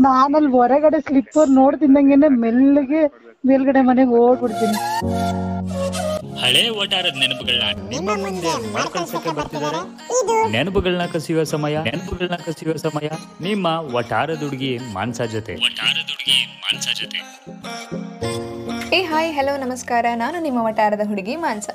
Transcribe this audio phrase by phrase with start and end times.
[0.00, 3.02] ನಾನಲ್ಲಿ ಹೊರಗಡೆ ಸ್ಲಿಪ್ಪರ್ ನೋಡ್ತಿದ್ದಂಗೆನೆ ಮೆಲ್ಲಗೆ
[3.48, 4.78] ಮೇಲ್ಗಡೆ ಮನೆಗೆ ಹೋಗ್ಬಿಡ್ತೀನಿ.
[6.42, 9.80] ಹಳೆ ವಟಾರದ ನೆನಪುಗಳನ್ನ ನಿಮ್ಮ ಮುಂದೆ ಮರುಕಳಿಸಕ್ಕೆ ಬರ್ತಿದ್ದಾರೆ?
[10.50, 13.08] ನೆನಪುಗಳನ್ನ ಕಸಿಯುವ ಸಮಯ ನೆನಪುಗಳನ್ನ ಕಸಿಯುವ ಸಮಯ
[13.40, 13.66] ನಿಮ್ಮ
[14.00, 15.54] ಒಟಾರದ ಹುಡುಗಿ ಮಾನ್ಸ ಜೊತೆ.
[15.68, 17.20] ಒಟಾರದ ಹುಡುಗಿ ಮಾನ್ಸ ಜೊತೆ.
[18.96, 20.06] ಏ ಹಾಯ್ ಹಲೋ ನಮಸ್ಕಾರ.
[20.14, 21.68] ನಾನು ನಿಮ್ಮ ವಟಾರದ ಹುಡುಗಿ ಮಾನ್ಸ.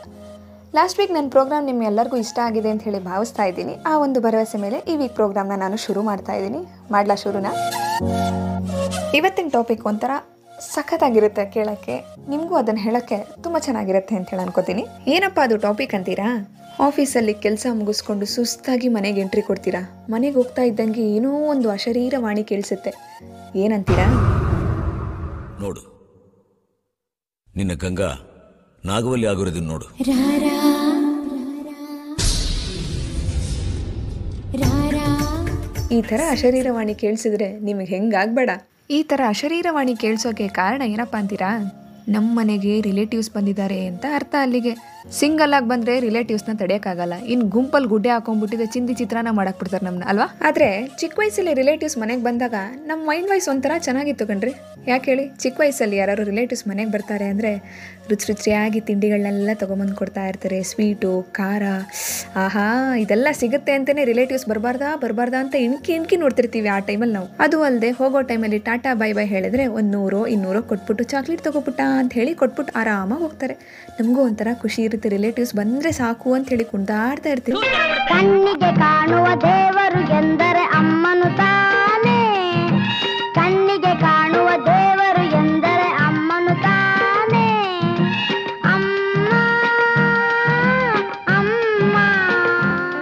[0.77, 3.73] ಲಾಸ್ಟ್ ವೀಕ್ ನನ್ನ ಪ್ರೋಗ್ರಾಮ್ ನಿಮ್ಗೆಲ್ಲರಿಗೂ ಇಷ್ಟ ಆಗಿದೆ ಅಂತ ಹೇಳಿ ಭಾವಿಸ್ತಾ ಇದ್ದೀನಿ.
[3.89, 6.59] ಆ ಒಂದು ಭರವಸೆ ಮೇಲೆ ಈ ವೀಕ್ ಪ್ರೋಗ್ರಾಮ್ನ ನಾನು ಶುರು ಮಾಡ್ತಾ ಇದ್ದೀನಿ.
[6.91, 7.51] ಮಾಡ್ಲಾ ಶುರುನಾ?
[9.19, 10.11] ಇವತ್ತಿನ ಟಾಪಿಕ್ ಒಂಥರ
[10.73, 11.95] ಸಖತ್ತಾಗಿರುತ್ತೆ ಕೇಳೋಕ್ಕೆ.
[12.29, 14.85] ನಿಮಗೂ ಅದನ್ನು ಹೇಳೋಕ್ಕೆ ತುಂಬ ಚೆನ್ನಾಗಿರುತ್ತೆ ಅಂತ ಹೇಳಿ ಅನ್ಕೋತೀನಿ.
[15.07, 16.29] ಏನಪ್ಪ ಅದು ಟಾಪಿಕ್ ಅಂತೀರಾ?
[16.87, 20.05] ಆಫೀಸಲ್ಲಿ ಕೆಲಸ ಮುಗಿಸ್ಕೊಂಡು ಸುಸ್ತಾಗಿ ಮನೆಗೆ ಎಂಟ್ರಿ ಕೊಡ್ತೀರಾ?
[20.09, 22.93] ಮನೆಗೆ ಹೋಗ್ತಾ ಇದ್ದಂಗೆ ಏನೋ ಒಂದು ಅಶರೀರ ವಾಣಿ ಕೇಳಿಸುತ್ತೆ.
[23.55, 24.07] ಏನಂತೀರಾ?
[25.61, 25.81] ನೋಡು.
[27.55, 28.28] ನಿನ್ನ ಗಂಗಾ
[28.89, 29.87] ನಾಗವಲ್ಲಿ ಆಗಿರೋದನ್ನ ನೋಡು.
[35.95, 38.49] ಈ ತರ ಅಶರೀರವಾಣಿ ಕೇಳಿಸಿದ್ರೆ ನಿಮಗೆ ಹೆಂಗಾಗ್ಬೇಡ?
[38.89, 41.51] ಈ ತರ ಅಶರೀರವಾಣಿ ಕೇಳಿಸೋಕೆ ಕಾರಣ ಏನಪ್ಪ ಅಂತೀರಾ?
[42.09, 44.73] ನಮ್ಮ ಮನೆಗೆ ರಿಲೇಟಿವ್ಸ್ ಬಂದಿದ್ದಾರೆ ಅಂತ ಅರ್ಥ ಅಲ್ಲಿಗೆ.
[45.19, 50.37] ಸಿಂಗಲ್ ಆಗಿ ಬಂದರೆ ರಿಲೇಟಿವ್ಸ್ನ ತಡೆಯೋಕ್ಕಾಗಲ್ಲ ಇನ್ನು ಗುಂಪಲ್ಲಿ ಗುಡ್ಡೆ ಹಾಕೊಂಡ್ಬಿಟ್ಟಿದೆ ಚಿಂದಿ ಚಿತ್ರಾನ್ನ ಮಾಡಕ್ ಬಿಡ್ತಾರೆ ನಮ್ಮನ್ನ ಅಲ್ವಾ?
[50.41, 52.53] ಆದರೆ ಚಿಕ್ಕ ವಯಸ್ಸಲ್ಲಿ ರಿಲೇಟಿವ್ಸ್ ಮನೆಗೆ ಬಂದಾಗ
[52.85, 54.53] ನಮ್ಮ ಮೈಂಡ್ ವಾಯ್ಸ್ ಒಂಥರ ಚೆನ್ನಾಗಿತ್ತು ಕಣ್ರಿ.
[54.87, 55.29] ಯಾಕೆ ಹೇಳಿ?
[55.29, 57.57] ಚಿಕ್ಕ ವಯಸ್ಸಲ್ಲಿ ಯಾರು ರಿಲೇಟಿವ್ಸ್ ಮನೆಗೆ ಬರ್ತಾರೆ ಅಂದರೆ
[58.09, 60.63] ರುಚಿ ರುಚಿಯಾಗಿ ತಿಂಡಿಗಳನ್ನೆಲ್ಲ ತೊಗೊಂಬಂದು ಕೊಡ್ತಾ ಇರ್ತಾರೆ.
[60.63, 61.63] ಸ್ವೀಟು ಖಾರ,
[62.35, 67.27] ಆಹಾ, ಇದೆಲ್ಲ ಸಿಗುತ್ತೆ ಅಂತಲೇ ರಿಲೇಟಿವ್ಸ್ ಬರಬಾರ್ದಾ ಬರಬಾರ್ದಾ ಅಂತ ಇಣ್ಕಿ ಇಣ್ಕಿ ನೋಡ್ತಿರ್ತೀವಿ ಆ ಟೈಮಲ್ಲಿ ನಾವು.
[67.39, 72.13] ಅದು ಅಲ್ಲದೆ ಹೋಗೋ ಟೈಮಲ್ಲಿ ಟಾಟಾ ಬೈ ಬೈ ಹೇಳಿದ್ರೆ ಒಂದು ನೂರೋ, ಇನ್ನೂರೋ ಕೊಟ್ಬಿಟ್ಟು ಚಾಕ್ಲೇಟ್ ತೊಗೊಬಿಟ್ಟ ಅಂತ
[72.13, 73.53] ಹೇಳಿ ಕೊಟ್ಬಿಟ್ಟು ಆರಾಮಾಗಿ ಹೋಗ್ತಾರೆ.
[73.99, 77.57] ನಮಗೂ ಒಂಥರ ಖುಷಿ ಇರುತ್ತೆ ರಿಲೇಟಿವ್ಸ್ ಬಂದ್ರೆ ಸಾಕು ಅಂತ ಹೇಳಿ ಕುಂದಾಡ್ತಾ ಇರ್ತೀವಿ.
[78.09, 82.19] ಕಣ್ಣಿಗೆ ಕಾಣುವ ದೇವರು ಎಂದರೆ ಅಮ್ಮನು ತಾನೇ.
[83.35, 87.45] ಕಣ್ಣಿಗೆ ಕಾಣುವ ದೇವರು ಎಂದರೆ ಅಮ್ಮನು ತಾನೇ.
[88.73, 89.29] ಅಮ್ಮ
[91.37, 91.95] ಅಮ್ಮ.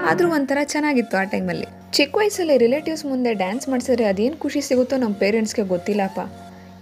[0.09, 5.15] ಆದರೂ ಒಂಥರ ಚೆನ್ನಾಗಿತ್ತು ಆ ಟೈಮಲ್ಲಿ ಚಿಕ್ಕ ವಯಸ್ಸಲ್ಲಿ ರಿಲೇಟಿವ್ಸ್ ಮುಂದೆ ಡ್ಯಾನ್ಸ್ ಮಾಡಿಸಿದ್ರೆ ಅದೇನು ಖುಷಿ ಸಿಗುತ್ತೋ ನಮ್ಮ
[5.15, 6.19] ಪೇರೆಂಟ್ಸ್ಗೆ ಗೊತ್ತಿಲ್ಲಪ್ಪ.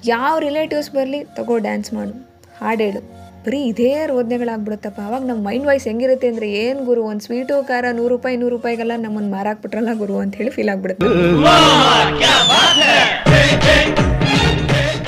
[0.06, 2.16] ಯಾವ ರಿಲೇಟಿವ್ಸ್ ಬರಲಿ ತಗೋ ಡ್ಯಾನ್ಸ್ ಮಾಡು
[2.62, 3.25] ಹಾಡೇಳು.
[3.46, 5.00] ಬರೀ ಇದೇ ರೋದನೆಗಳಾಗ್ಬಿಡುತ್ತಪ್ಪ.
[5.08, 8.96] ಅವಾಗ ನಮ್ಮ ಮೈಂಡ್ ವಾಯ್ಸ್ ಹೆಂಗಿರುತ್ತೆ ಅಂದರೆ ಏನು ಗುರು ಒಂದು ಸ್ವೀಟು ಖಾರ ನೂರು ರೂಪಾಯಿ ನೂರು ರೂಪಾಯಿಗೆಲ್ಲ
[9.06, 11.10] ನಮ್ಮನ್ನು ಮಾರಾಕ್ಬಿಟ್ರಲ್ಲ ಗುರು ಅಂತ ಹೇಳಿ ಫೀಲ್ ಆಗ್ಬಿಡುತ್ತೆ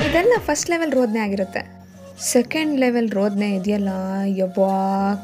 [0.08, 1.62] ಇದೆಲ್ಲ ಫಸ್ಟ್ ಲೆವೆಲ್ ರೋದನೆ ಆಗಿರುತ್ತೆ.
[2.26, 3.90] ಸೆಕೆಂಡ್ ಲೆವೆಲ್ ರೋದನೆ ಇದೆಯಲ್ಲ?
[4.26, 4.70] ಯಬ್ಬಾ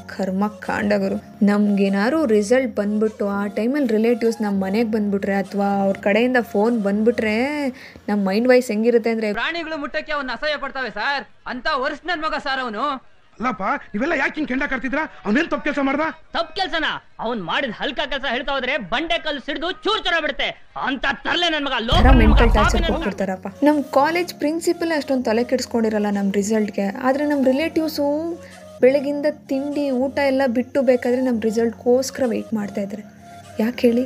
[0.06, 1.16] ಕರ್ಮ ಕಾಂಡಗರು
[1.47, 7.69] ನಮ್ಗೇನಾದ್ರು ರಿಸಲ್ಟ್ ಬಂದ್ಬಿಟ್ಟು, ಆ ಟೈಮಲ್ಲಿ ರಿಲೇಟಿವ್ಸ್ ನಮ್ಮ ಮನೆಗೆ ಬಂದ್ಬಿಟ್ರೆ ಅಥವಾ ಅವ್ರ ಕಡೆಯಿಂದ ಫೋನ್ ಬಂದ್ಬಿಟ್ರೆ
[8.09, 12.34] ನಮ್ಮ ಮೈಂಡ್ ವೈಸ್ ಹೆಂಗಿರುತ್ತೆ ಅಂದರೆ ಪ್ರಾಣಿಗಳು ಮುಟ್ಟಕ್ಕೆ ಅವನ್ನ ಅಸಹ್ಯ ಪಡ್ತಾವೆ ಸರ್ ಅಂತ ವರ್ಷ ನನ್ನ ಮಗ
[12.60, 13.14] ಅವನು.
[13.39, 13.62] ಅಲ್ಲಪ್ಪ
[13.97, 16.05] ಇವೆಲ್ಲ ಯಾಕೆ ಹಿಂಗ್ ಕೆಂಡ ಕರ್ತಿದ್ರ ಅವನೇನ್ ತಪ್ಪು ಕೆಲಸ ಮಾಡ್ದ?
[16.37, 16.87] ತಪ್ಪು ಕೆಲ್ಸನ?
[17.25, 20.49] ಅವ್ನ್ ಮಾಡಿದ ಹಲ್ಕ ಕೆಲಸ ಹೇಳ್ತಾ ಹೋದ್ರೆ ಬಂಡೆ ಕಲ್ಲು ಸಿಡಿದು ಚೂರ್ ಚೂರ ಬಿಡುತ್ತೆ
[20.89, 23.49] ಅಂತ ತರ್ಲೆ ನನ್ ಮಗ ಲೋ ಮೆಂಟಲ್ ಟಾರ್ಚರ್ ಕೊಟ್ಬಿಡ್ತಾರಪ್ಪ.
[23.69, 28.06] ನಮ್ಮ ಕಾಲೇಜ್ ಪ್ರಿನ್ಸಿಪಲ್ ಅಷ್ಟೊಂದು ತಲೆ ಕೆಡಿಸ್ಕೊಂಡಿರಲ್ಲ ನಮ್ಮ ರಿಸಲ್ಟ್ಗೆ ಆದ್ರೆ ನಮ್ಮ ರಿಲೇಟಿವ್ಸು
[28.83, 33.03] ಬೆಳಗಿಂದ ತಿಂಡಿ ಊಟ ಎಲ್ಲ ಬಿಟ್ಟು ಬೇಕಾದರೆ ರಿಸಲ್ಟ್ ರಿಸಲ್ಟ್ಗೋಸ್ಕರ ವೆಯ್ಟ್ ಮಾಡ್ತಾ ಇದ್ರೆ.
[33.61, 34.05] ಯಾಕೆ ಹೇಳಿ?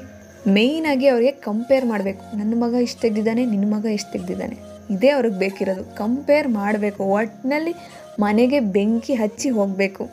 [0.57, 2.23] ಮೇಯ್ನಾಗಿ ಅವ್ರಿಗೆ ಕಂಪೇರ್ ಮಾಡಬೇಕು.
[2.37, 4.57] ನನ್ನ ಮಗ ಇಷ್ಟು ತೆಗ್ದಿದ್ದಾನೆ ನಿನ್ನ ಮಗ ಇಷ್ಟು ತೆಗ್ದಿದ್ದಾನೆ.
[4.95, 5.85] ಇದೇ ಅವ್ರಿಗೆ ಬೇಕಿರೋದು.
[5.97, 7.03] ಕಂಪೇರ್ ಮಾಡಬೇಕು.
[7.19, 7.73] ಒಟ್ಟಿನಲ್ಲಿ
[8.21, 10.05] ಮನೆಗೆ ಬೆಂಕಿ ಹಚ್ಚಿ ಹೋಗಬೇಕು.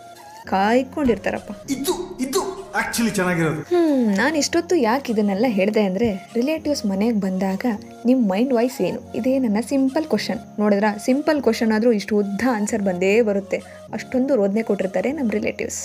[0.51, 1.51] ಕಾಯ್ಕೊಂಡಿರ್ತಾರಪ್ಪ.
[1.75, 1.93] ಇದು
[2.25, 2.41] ಇದು
[2.79, 3.61] ಆಕ್ಚುಲಿ ಚೆನ್ನಾಗಿರೋದು.
[3.61, 7.66] ಹ್ಮ್ ನಾನು ಇಷ್ಟೊತ್ತು ಯಾಕೆ ಇದನ್ನೆಲ್ಲ ಹೇಳಿದೆ ಅಂದರೆ ರಿಲೇಟಿವ್ಸ್ ಮನೆಗೆ ಬಂದಾಗ
[8.05, 8.99] ನಿಮ್ಮ ಮೈಂಡ್ ವಾಯ್ಸ್ ಏನು?
[9.19, 10.85] ಇದೇ ನನ್ನ ಸಿಂಪಲ್ ಕ್ವಶನ್ ನೋಡಿದ್ರ?
[11.05, 13.59] ಸಿಂಪಲ್ ಕ್ವಶನ್ ಆದರೂ ಇಷ್ಟು ಉದ್ದ ಆನ್ಸರ್ ಬಂದೇ ಬರುತ್ತೆ.
[13.93, 15.81] ಅಷ್ಟೊಂದು ರೋದನೆ ಕೊಟ್ಟಿರ್ತಾರೆ ನಮ್ಮ ರಿಲೇಟಿವ್ಸ್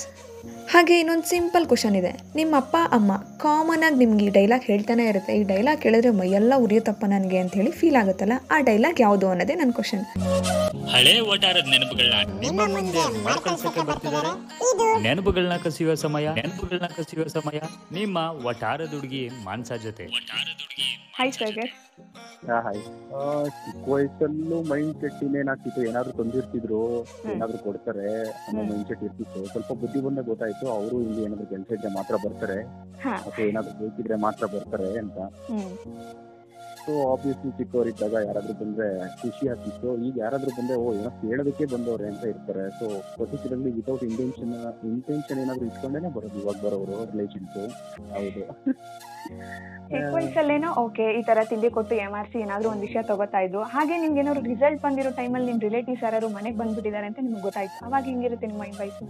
[0.72, 2.10] ಹಾಗೆ ಇನ್ನೊಂದು ಸಿಂಪಲ್ ಕ್ವಶನ್ ಇದೆ.
[2.38, 3.12] ನಿಮ್ಮ ಅಪ್ಪ ಅಮ್ಮ
[3.44, 5.32] ಕಾಮನ್ ಆಗಿ ನಿಮ್ಗೆ ಈ ಡೈಲಾಗ್ ಹೇಳ್ತಾನೆ ಇರುತ್ತೆ.
[5.40, 8.36] ಈ ಡೈಲಾಗ್ ಕೇಳಿದ್ರೆ ಮೈಯೆಲ್ಲ ಉರಿಯುತ್ತಪ್ಪ ನನಗೆ ಅಂತ ಹೇಳಿ ಫೀಲ್ ಆಗುತ್ತಲ್ಲ?
[8.54, 10.04] ಆ ಡೈಲಾಗ್ ಯಾವುದು ಅನ್ನೋದೇ ನನ್ನ ಕ್ವಶನ್
[10.94, 11.66] ಹಳೆ ಒಟಾರದ
[15.08, 17.60] ನೆನಪುಗಳನ್ನ ಕಸಿಯುವ ಸಮಯ ನೆನಪುಗಳನ್ನ ಕಸಿಯುವ ಸಮಯ
[17.98, 18.18] ನಿಮ್ಮ
[18.52, 20.88] ಒಟಾರದ ಹುಡುಗಿ ಮಾನ್ಸ ಜೊತೆ ಒಟಾರದ ಹುಡುಗಿ
[21.18, 21.72] ಹಾಯ್ ಸಾಗರ್
[22.66, 22.78] ಹಾಯ್
[23.64, 26.80] ಚಿಕ್ಕ ವಯಸ್ಸಲ್ಲೂ ಮೈಂಡ್ ಸೆಟ್ ಇನ್ನೇನಾಗ್ತಿತ್ತು ಏನಾದ್ರು ತಂದಿರ್ತಿದ್ರು
[27.32, 28.06] ಏನಾದ್ರು ಕೊಡ್ತಾರೆ
[28.46, 29.40] ಅನ್ನೋ ಮೈಂಡ್ ಸೆಟ್ ಇರ್ತಿತ್ತು.
[29.52, 30.59] ಸ್ವಲ್ಪ ಬುದ್ಧಿ ಬಂದಾಗ ಗೊತ್ತಾಯ್ತು.
[30.76, 32.58] ಅವರು ಇಲ್ಲಿ ಏನಾದ್ರು ಕೆಲಸ ಇದ್ರೆ ಮಾತ್ರ ಬರ್ತಾರೆ.
[33.20, 35.18] ಅಥವಾ ಏನಾದ್ರು ಬೇಕಿದ್ರೆ ಮಾತ್ರ ಬರ್ತಾರೆ ಅಂತ.
[36.84, 38.86] ಸೊ ಆಬ್ವಿಯಸ್ಲಿ ಚಿಕ್ಕವರಿದ್ದಾಗ ಯಾರಾದ್ರೂ ಬಂದ್ರೆ
[39.22, 39.88] ಖುಷಿ ಆಗ್ತಿತ್ತು.
[40.06, 42.64] ಈಗ ಯಾರಾದ್ರೂ ಬಂದ್ರೆ ಓ ಏನೋ ಕೇಳೋದಕ್ಕೆ ಬಂದವ್ರೆ ಅಂತ ಇರ್ತಾರೆ.
[42.78, 42.86] So
[43.18, 44.54] particularly without intention
[44.92, 47.58] intention ಏನಾದ್ರು ಇಟ್ಕೊಂಡೇನೆ ಬರೋದು ಇವಾಗ ಬರೋರು ರಿಲೇಷನ್ಸ್
[48.14, 48.44] ಹೌದು.
[49.90, 54.20] ಚಿಕ್ಕ ವಯಸ್ಸಲ್ಲೇನೋ ಓಕೆ ಈ ತರ ತಿಂಡಿ ಕೊಟ್ಟು ಎಮಾರ್ಸಿ ಏನಾದ್ರು ಒಂದ್ ವಿಷಯ ತಗೋತಾ ಇದ್ರು ಹಾಗೆ ನಿಮ್ಗೆ
[54.22, 57.78] ಏನಾದ್ರು ರಿಸಲ್ಟ್ ಬಂದಿರೋ ಟೈಮಲ್ಲಿ ನಿಮ್ ರಿಲೇಟಿವ್ಸ್ ಯಾರು ಮನೆಗೆ ಬಂದ್ಬಿಟ್ಟಿದ್ದಾರೆ ಅಂತ ನಿಮ್ಗೆ ಗೊತ್ತಾಯ್ತು?
[57.88, 59.00] ಅವಾಗ ಹೆಂಗಿರುತ್ತೆ ನಿಮ್ಮ ಮೈಂಡ್ ವೈಸ್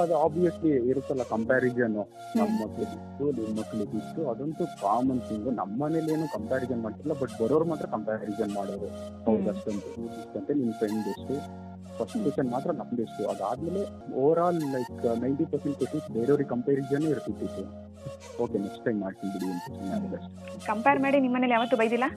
[0.00, 1.94] ಅದು ಆಬ್ವಿಯಸ್ಲಿ ಇರುತ್ತಲ್ಲ ಕಂಪ್ಯಾರಿಸನ್
[2.38, 7.86] ನಮ್ಮ ಮಕ್ಳಿಗಿತ್ತು ನಿಮ್ಮ ಮಕ್ಳಿಗಿತ್ತು ಅದಂತೂ ಕಾಮನ್ ಥಿಂಗ್ ನಮ್ಮ ಮನೇಲಿ ಏನು ಕಂಪ್ಯಾರಿಸನ್ ಮಾಡ್ತಿಲ್ಲ ಬಟ್ ಬರೋರು ಮಾತ್ರ
[7.94, 8.88] ಕಂಪ್ಯಾರಿಸನ್ ಮಾಡೋರು.
[9.26, 9.84] ಹೌದು ಅಷ್ಟಂತ
[10.20, 11.36] ಇಷ್ಟಂತೆ ನಿಮ್ ಫ್ರೆಂಡ್ ಎಷ್ಟು?
[11.98, 13.22] ಫಸ್ಟ್ ಕ್ವಶನ್ ಮಾತ್ರ ನಮ್ದು ಎಷ್ಟು?
[13.32, 13.82] ಅದಾದ್ಮೇಲೆ
[14.22, 14.92] over all like
[15.24, 17.64] ninety percent questions ಬೇರೆಯವ್ರಿಗೆ ಕಂಪ್ಯಾರಿಸನ್ ಇರ್ತಿತ್ತು
[18.44, 20.20] ಓಕೆ ನೆಕ್ಸ್ಟ್ ಟೈಮ್ ಮಾಡ್ತೀನಿ ಬಿಡಿ ಅಂತ
[20.68, 22.08] ಕಂಪೇರ್ ಮಾಡಿ ನಿಮ್ಮ ಮನೇಲಿ ಯಾವತ್ತೂ ಬೈದಿಲ್ಲ?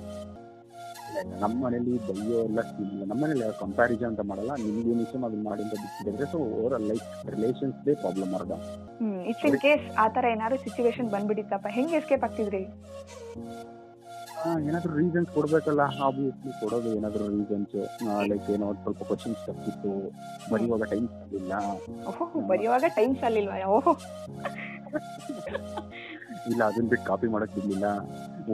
[1.42, 5.63] ನಮ್ಮ ಮನೇಲಿ ಬೈಯೋ ಎಲ್ಲ ಇಲ್ಲ ನಮ್ಮ ಮನೇಲಿ ಕಂಪ್ಯಾರಿಸನ್ ಅಂತ ಮಾಡಲ್ಲ ನಿಮ್ಗೆ ಏನು ಇಷ್ಟ ಅದನ್ನ ಮಾಡಿ
[5.65, 8.54] ಅಂತ ಬಿಟ್ಟಿದ್ರೆ ಸೊ ಓವರ್ ಆಲ್ ಲೈಕ್ ರಿಲೇಷನ್ಸ್ದೇ ಪ್ರಾಬ್ಲಮ್ ಅರ್ಧ
[9.31, 12.63] ಇಟ್ಸ್ ಇನ್ ಕೇಸ್ ಆ ತರ ಏನಾದ್ರು ಸಿಚುವೇಶನ್ ಬಂದ್ಬಿಟ್ಟಿತ್ತಪ್ಪ ಹೆಂಗ್ ಎಸ್ಕೇಪ್ ಆಗ್ತಿದ್ರಿ?
[14.65, 17.74] ಏನಾದ್ರು ರೀಸನ್ಸ್ ಕೊಡ್ಬೇಕಲ್ಲ ಆಬ್ವಿಯಸ್ಲಿ ಕೊಡೋದು ಏನಾದ್ರು ರೀಸನ್ಸ್
[18.31, 19.92] ಲೈಕ್ ಏನೋ ಸ್ವಲ್ಪ ಕ್ವಶನ್ಸ್ ತಪ್ಪಿತ್ತು
[20.51, 21.07] ಬರೆಯುವಾಗ ಟೈಮ್
[21.39, 21.54] ಇಲ್ಲ
[22.12, 23.94] ಓಹೋ ಬರೆಯುವಾಗ ಟೈಮ್ ಸಾಲಿಲ್ವಾ ಓಹೋ.
[26.51, 27.88] ಇಲ್ಲ ಅದನ್ನ ಬಿಟ್ಟು ಕಾಪಿ ಮಾಡಕ್ ಬಿಡ್ಲಿಲ್ಲ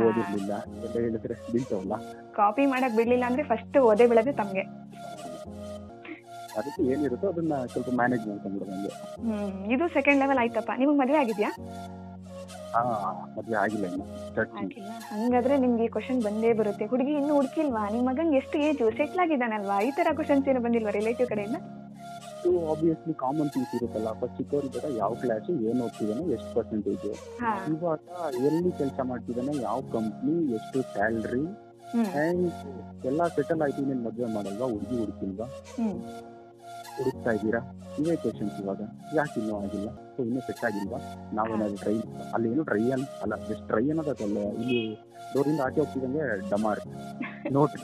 [0.03, 0.53] ಓದಿರ್ಲಿಲ್ಲ.
[0.85, 1.95] ಎಲ್ಲ ಹೇಳಿದ್ರೆ ಬೀಳ್ತಾವಲ್ಲ
[2.37, 4.63] ಕಾಪಿ ಮಾಡಕ್ ಬಿಡ್ಲಿಲ್ಲ ಅಂದ್ರೆ ಫಸ್ಟ್ ಓದೇ ಬೀಳದೆ ತಮ್ಗೆ.
[6.57, 8.91] ಅದಕ್ಕೆ ಏನಿರುತ್ತೋ ಅದನ್ನ ಸ್ವಲ್ಪ ಮ್ಯಾನೇಜ್ ಮಾಡ್ಕೊಂಡ್ಬಿಡೋದು ಹಂಗೆ
[9.27, 10.71] ಹ್ಮ್ ಇದು ಸೆಕೆಂಡ್ ಲೆವೆಲ್ ಆಯ್ತಪ್ಪ.
[10.81, 11.49] ನಿಮ್ಗೆ ಮದ್ವೆ ಆಗಿದ್ಯಾ?
[12.75, 12.81] ಹಾ
[13.37, 14.05] ಮದ್ವೆ ಆಗಿಲ್ಲ ಇನ್ನು
[14.35, 14.91] ಥರ್ಟಿ ಆಗಿಲ್ಲ.
[15.11, 16.85] ಹಂಗಾದ್ರೆ ನಿಮ್ಗೆ ಕ್ವಶನ್ ಬಂದೇ ಬರುತ್ತೆ.
[16.91, 17.83] ಹುಡುಗಿ ಇನ್ನು ಹುಡುಕಿಲ್ವಾ?
[17.95, 19.77] ನಿಮ್ ಮಗಂಗೆ ಎಷ್ಟು ಏಜು ಸೆಟ್ಲ್ ಆಗಿದ್ದಾನಲ್ವಾ?
[19.87, 21.59] ಈ ತರ ಕ್ವಶನ್ಸ್ ಏನು ಬಂದಿಲ್ವಾ ರಿಲೇಟಿವ್ ಕಡೆಯಿಂದ?
[22.71, 24.11] ಆಬ್ವಿಯಸ್ಲಿ ಕಾಮನ್ ಥಿಂಗ್ಸ್ ಇರುತ್ತಲ್ಲ.
[24.13, 27.05] ಫಸ್ಟ್ ಚಿಕ್ಕವರಿದ್ದಾಗ ಯಾವ ಕ್ಲಾಸ್ ಏನ್ ಓದ್ತಿದ್ದಾನೆ ಎಷ್ಟು ಪರ್ಸೆಂಟೇಜ್
[27.73, 27.99] ಇವಾಗ
[28.47, 31.43] ಎಲ್ಲಿ ಕೆಲಸ ಮಾಡ್ತಿದ್ದಾನೆ ಯಾವ ಕಂಪ್ನಿ ಎಷ್ಟು ಸ್ಯಾಲ್ರಿ
[32.21, 32.45] ಅಂಡ್
[33.05, 35.47] ಎಲ್ಲ ಸೆಟಲ್ ಆಯ್ತು ನೀನ್ ಮದುವೆ ಮಾಡಲ್ವಾ ಹುಡುಗಿ ಹುಡುಕಿಲ್ವಾ?
[36.97, 37.59] ಹುಡುಕ್ತಾ ಇದ್ದೀರಾ?
[37.99, 38.81] ಇವೇ ಕ್ವಶನ್ಸ್ ಇವಾಗ.
[39.15, 39.89] ಯಾಕೆ ಇನ್ನೂ ಆಗಿಲ್ಲ?
[40.15, 40.99] ಸೊ ಇನ್ನೂ ಸೆಟ್ ಆಗಿಲ್ವಾ?
[41.33, 41.95] ನಾವೇನಾದ್ರು ಟ್ರೈ
[42.33, 44.79] ಅಲ್ಲಿ ಏನು ಟ್ರೈ ಅನ್ ಅಲ್ಲ ಜಸ್ಟ್ ಟ್ರೈ ಅನ್ನೋದಲ್ಲ ಇಲ್ಲಿ
[45.33, 46.81] ಡೋರಿಂದ ಆಚೆ ಹೋಗ್ತಿದಂಗೆ ಡಮಾರ್.
[47.51, 47.75] ನೋಟ್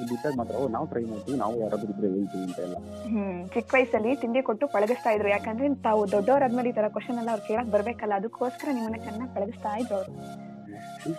[0.00, 2.76] ಇದ್ದಾಗ ಮಾತ್ರ ಓ ನಾವು ಟ್ರೈ ಮಾಡ್ತೀವಿ ನಾವು ಯಾರಾದ್ರೂ ಇದ್ರೆ ಹೇಳ್ತೀವಿ ಅಂತ ಎಲ್ಲ.
[3.12, 5.28] ಹ್ಮ್ ಚಿಕ್ಕ ವಯಸ್ಸಲ್ಲಿ ತಿಂಡಿ ಕೊಟ್ಟು ಪಳಗಿಸ್ತಾ ಇದ್ರು.
[5.36, 9.96] ಯಾಕಂದ್ರೆ ತಾವು ದೊಡ್ಡವರಾದ್ಮೇಲೆ ಈ ತರ ಕ್ವಶನ್ ಎಲ್ಲ ಅವ್ರು ಕೇಳಕ್ ಬರ್ಬೇಕಲ್ಲ ಅದಕ್ಕೋಸ್ಕರ ನಿಮ್ಮನ್ನ ಚೆನ್ನಾಗಿ ಪಳಗಿಸ್ತಾ ಇದ್ರು
[10.00, 10.12] ಅವ್ರು.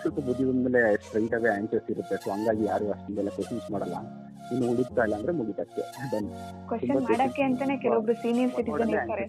[0.02, 2.16] ಸ್ವಲ್ಪ ಬುದ್ಧಿ ಬಂದ್ಮೇಲೆ ಸ್ಟ್ರೈಟ್ ಆಗಿ ಆನ್ಸರ್ಸ್ ಇರುತ್ತೆ.
[2.24, 3.96] ಸೊ ಹಂಗಾಗಿ ಯಾರು ಅಷ್ಟೊಂದೆಲ್ಲ ಕ್ವಶನ್ಸ್ ಮಾಡಲ್ಲ.
[4.52, 5.82] ಇನ್ನು ಮುಗಿತಾ ಇಲ್ಲ ಅಂದ್ರೆ ಮುಗಿತಕ್ಕೆ
[6.70, 9.24] ಕ್ವಶನ್ ಮಾಡಕ್ಕೆ ಅಂತಾನೆ ಕೆಲವೊಬ್ರು ಸೀನಿಯರ್ ಸಿಟಿಸನ್ ಇರ್ತಾರೆ.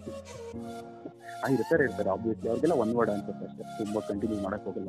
[1.54, 2.08] ಇರ್ತಾರೆ ಇರ್ತಾರೆ.
[2.12, 3.64] ಆಬ್ವಿಯಸ್ಲಿ ಅವ್ರಿಗೆಲ್ಲ ಒನ್ ವರ್ಡ್ ಅನ್ಸುತ್ತೆ ಅಷ್ಟೇ.
[3.80, 4.88] ತುಂಬಾ ಕಂಟಿನ್ಯೂ ಮಾಡಕ್ ಹೋಗಲ್ಲ.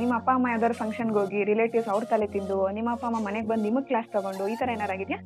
[0.00, 3.64] ನಿಮ್ಮ ಅಪ್ಪ ಅಮ್ಮ ಯಾವ್ದಾದ್ರು ಫಂಕ್ಷನ್ಗೆ ಹೋಗಿ ರಿಲೇಟಿವ್ಸ್ ಅವ್ರ ತಲೆ ತಿಂದು ನಿಮ್ಮ ಅಪ್ಪ ಅಮ್ಮ ಮನೆಗೆ ಬಂದು
[3.68, 5.18] ನಿಮಗ್ ಕ್ಲಾಸ್ ತಗೊಂಡು ಈ ತರ ಏನಾರು ಆಗಿದ್ಯಾ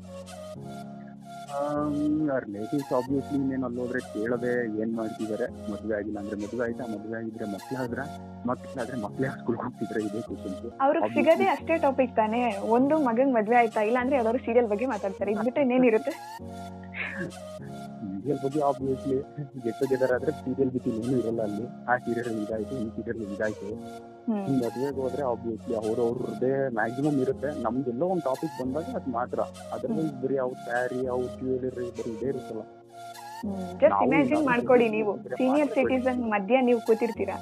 [2.45, 6.85] ರಿಲೇಟಿವ್ಸ್ ಆಬ್ವಿಯಸ್ಲಿ ಇನ್ನೇನು ಅಲ್ಲಿ ಹೋದ್ರೆ ಕೇಳದೆ ಏನ್ ಮಾಡ್ತಿದ್ದಾರೆ ಮದುವೆ ಆಗಿಲ್ಲ ಅಂದ್ರೆ ಮದುವೆ ಆಯ್ತಾ?
[6.95, 8.01] ಮದುವೆ ಆಗಿದ್ರೆ ಮಕ್ಕಳಾದ್ರ
[8.47, 12.43] ಮಕ್ಕಳಾದ್ರೆ ಮಕ್ಳೇ ಸ್ಕೂಲ್ ಹೋಗ್ತಿದ್ರೆ ಇದೇ ಕ್ವಶನ್ಸ್ ಅವ್ರಿಗೆ ಸಿಗದೆ ಅಷ್ಟೇ ಟಾಪಿಕ್ ತಾನೇ.
[12.77, 15.31] ಒಂದು ಮಗನ್ ಮದ್ವೆ ಆಯ್ತಾ ಇಲ್ಲ ಅಂದ್ರೆ ಯಾವ್ದಾದ್ರು ಸೀರಿಯಲ್ ಬಗ್ಗೆ ಮಾತಾಡ್ತಾರೆ.
[15.37, 16.15] ಇದ್ಬಿಟ್ರೆ ಇನ್ನೇನಿರುತ್ತೆ
[18.27, 19.17] ಸೀರಿಯಲ್ ಬಗ್ಗೆ ಆಬ್ವಿಯಸ್ಲಿ
[19.65, 21.65] ಗೆಟ್ ಟುಗೆದರ್ ಆದ್ರೆ ಸೀರಿಯಲ್ ಬಿಟ್ಟು ಇನ್ನೇನು ಇರಲ್ಲ ಅಲ್ಲಿ.
[21.91, 23.69] ಆ ಸೀರಿಯಲ್ ಇದಾಯ್ತು ಈ ಸೀರಿಯಲ್ ಇದಾಯ್ತು.
[24.63, 27.51] ಮದುವೆಗೆ ಹೋದ್ರೆ ಆಬ್ವಿಯಸ್ಲಿ ಅವ್ರವ್ರದ್ದೇ ಮ್ಯಾಕ್ಸಿಮಮ್ ಇರುತ್ತೆ.
[27.67, 29.39] ನಮ್ದೆಲ್ಲೋ ಒಂದು ಟಾಪಿಕ್ ಬಂದಾಗ ಅದು ಮಾತ್ರ.
[29.77, 32.65] ಅದರ್ವೈಸ್ ಬರೀ ಅವ್ರ ಸ್ಯಾರಿ ಅವ್ರ ಜ್ಯುವೆಲರಿ ಬರೀ ಇದೇ ಇರುತ್ತಲ್ಲ.
[33.83, 35.15] ಜಸ್ಟ್ ಇಮ್ಯಾಜಿನ್ ಮಾಡ್ಕೊಡಿ ನೀವು.
[35.41, 35.71] ಸೀನಿಯರ್.
[35.77, 37.37] ಸಿಟಿಸನ್ ಮಧ್ಯ ನೀವು ಕೂತಿರ್ತೀರಾ?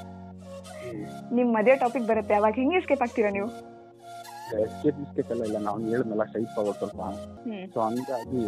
[1.38, 2.36] ನಿಮ್ ಮದ್ವೆ ಟಾಪಿಕ್ ಬರುತ್ತೆ.
[2.40, 3.48] ಅವಾಗ ಹೆಂಗೆ ಎಸ್ಕೇಪ್ ಆಗ್ತೀರಾ ನೀವು?
[4.66, 5.58] ಎಸ್ಕೇಪ್ ಎಸ್ಕೇಪ್ ಎಲ್ಲ ಇಲ್ಲ.
[5.68, 7.02] ನಾವು ಹೇಳಿದ್ನಲ್ಲ ಸ್ಟ್ರೈಟ್ ಫಾರ್ವರ್ಡ್ ಸ್ವಲ್ಪ.
[7.74, 8.44] ಸೊ ಹಂಗಾಗಿ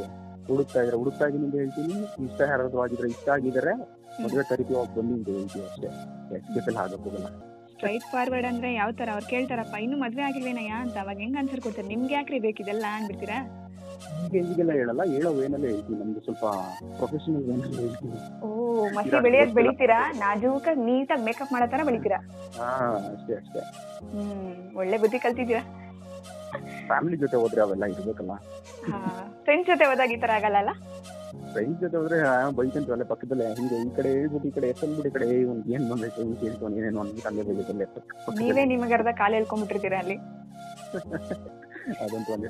[0.49, 1.97] ಹುಡುಕ್ತಾ ಇದ್ರೆ ಹುಡುಕ್ತಾ ಅಂತ ಹೇಳ್ತೀನಿ
[2.27, 3.75] ಇಷ್ಟ ಯಾರಾದ್ರೂ ಆಗಿದ್ರೆ ಇಷ್ಟ ಆಗಿದ್ರೆ
[4.23, 5.89] ಮದುವೆ ಕರಿತಿ ಹೋಗಿ ಬನ್ನಿ ಅಂತ ಹೇಳ್ತೀವಿ ಅಷ್ಟೇ.
[6.37, 7.29] ಎಕ್ಸ್ಪೆಷಲ್ ಎಲ್ಲ ಆಗಕ್ ಹೋಗಲ್ಲ
[7.73, 9.09] ಸ್ಟ್ರೈಟ್ ಫಾರ್ವರ್ಡ್ ಅಂದ್ರೆ ಯಾವ ತರ?
[9.15, 10.75] ಅವ್ರು ಕೇಳ್ತಾರಪ್ಪ ಇನ್ನು ಮದ್ವೆ ಆಗಿಲ್ವೇನಯ್ಯ?
[10.85, 11.89] ಅಂತ ಅವಾಗ ಹೆಂಗ್ ಆನ್ಸರ್ ಕೊಡ್ತಾರೆ?
[11.89, 13.39] ನಿಮ್ಗೆ ಯಾಕ್ರಿ ಬೇಕಿದೆಲ್ಲ ಅನ್ಬಿಡ್ತೀರಾ
[14.25, 15.99] ಈಗ ಈಗೆಲ್ಲ ಹೇಳಲ್ಲ ಹೇಳೋ ವೇನಲ್ಲೇ ಹೇಳ್ತೀನಿ.
[16.01, 16.45] ನಮ್ದು ಸ್ವಲ್ಪ
[16.99, 17.45] ಪ್ರೊಫೆಷನಲ್
[17.79, 18.19] ಹೇಳ್ತೀನಿ.
[18.43, 18.49] ಓ
[18.97, 19.99] ಮಸಿ ಬೆಳೆಯೋದ್ ಬೆಳಿತೀರಾ?
[20.23, 22.19] ನಾಜೂಕ ನೀಟಾಗಿ ಮೇಕಪ್ ಮಾಡೋ ತರ ಬೆಳಿತೀರಾ?
[22.59, 22.71] ಹಾ
[23.13, 23.63] ಅಷ್ಟೇ ಅಷ್ಟೇ.
[24.13, 25.63] ಹ್ಮ್ ಒಳ್ಳೆ ಬುದ್ಧಿ ಕಲ್ತಿದ್ದೀರಾ?
[26.87, 28.33] ಫ್ಯಾಮಿಲಿ ಜೊತೆ ಹೋದ್ರೆ ಅವೆಲ್ಲ ಇರ್ಬೇಕಲ್ಲ.
[29.45, 30.73] ಫ್ರೆಂಡ್ಸ್ ಜೊತೆ ಹೋದಾಗ ಈ ತರ ಆಗಲ್ಲ
[31.53, 35.17] ಫ್ರೆಂಡ್ಸ್ ಜೊತೆ ಹೋದ್ರೆ ಆ, ಬೈಕಂತೀವಿ ಅಲ್ಲೇ ಪಕ್ಕದಲ್ಲೇ ಹಿಂಗೆ ಈ ಕಡೆ ಹೇಳ್ಬಿಟ್ಟು ಈ ಕಡೆ ಎತ್ತಂದ್ಬಿಟ್ಟು ಈ
[35.17, 37.87] ಕಡೆ ಒಂದು ಏನ್ ಬಂದೈತೆ ಕೇಳ್ಕೊಂಡು ಏನೇನು ಅಂದ್ಬಿಟ್ಟು ಅಲ್ಲೇ ಬೈಕಲ್ಲೇ
[38.41, 40.17] ನೀವೇ ನಿಮಗೆ ಅರ್ಧ ಕಾಲು ಹೇಳ್ಕೊಂಡ್ಬಿಟ್ಟಿರ್ತೀರಾ ಅಲ್ಲಿ?
[42.03, 42.49] ಅದಂತೂ ಒಂದೇ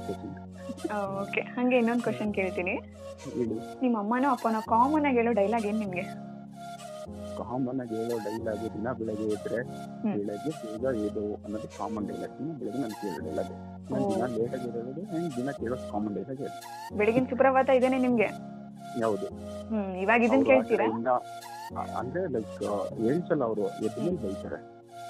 [1.22, 2.74] ಓಕೆ ಹಂಗೆ ಇನ್ನೊಂದು ಕ್ವಶನ್ ಕೇಳ್ತೀನಿ.
[3.82, 6.04] ನಿಮ್ಮ ಅಮ್ಮನೋ ಅಪ್ಪನೋ ಕಾಮನ್ ಆಗಿ ಹೇಳೋ ಡೈಲಾಗ್ ಏನ್ ನಿಮ್ಗೆ?
[7.40, 9.60] ಕಾಮನ್ ಆಗಿ ಹೇಳೋ ಡೈಲಾಗ್ ದಿನ ಬೆಳಗ್ಗೆ ಇದ್ರೆ.
[10.16, 13.52] ಬೆಳಗ್ಗೆ ಬೇಗ ಇದು ಅನ್ನೋದು ಕಾಮನ್ ಡೈಲಾಗ್ ದಿನ ಬೆಳಗ್ಗೆ ನಾನು ಕೇಳೋ ಡೈಲಾಗ್
[13.90, 14.04] ನಾನು.
[14.12, 16.44] ದಿನ ಲೇಟ್ ಆಗಿ ಇರೋದು ಹೆಂಗ್ ದಿನ ಕೇಳೋ ಕಾಮನ್ ಡೈಲಾಗ್
[16.98, 18.28] ಬೆಳಗಿನ ಸುಪ್ರಭಾತ ಇದೇನೆ ನಿಮ್ಗೆ?
[19.00, 19.26] ಯಾವುದು?
[20.02, 20.86] ಇವಾಗ ಇದನ್ನ ಕೇಳ್ತೀರಾ?
[22.00, 22.52] ಅಂದ್ರೆ ಲೈಕ್
[23.04, 24.58] ಹೇಳ್ಸಲ್ಲ ಅವರು ಎದ್ದು ಬೈತಾರೆ.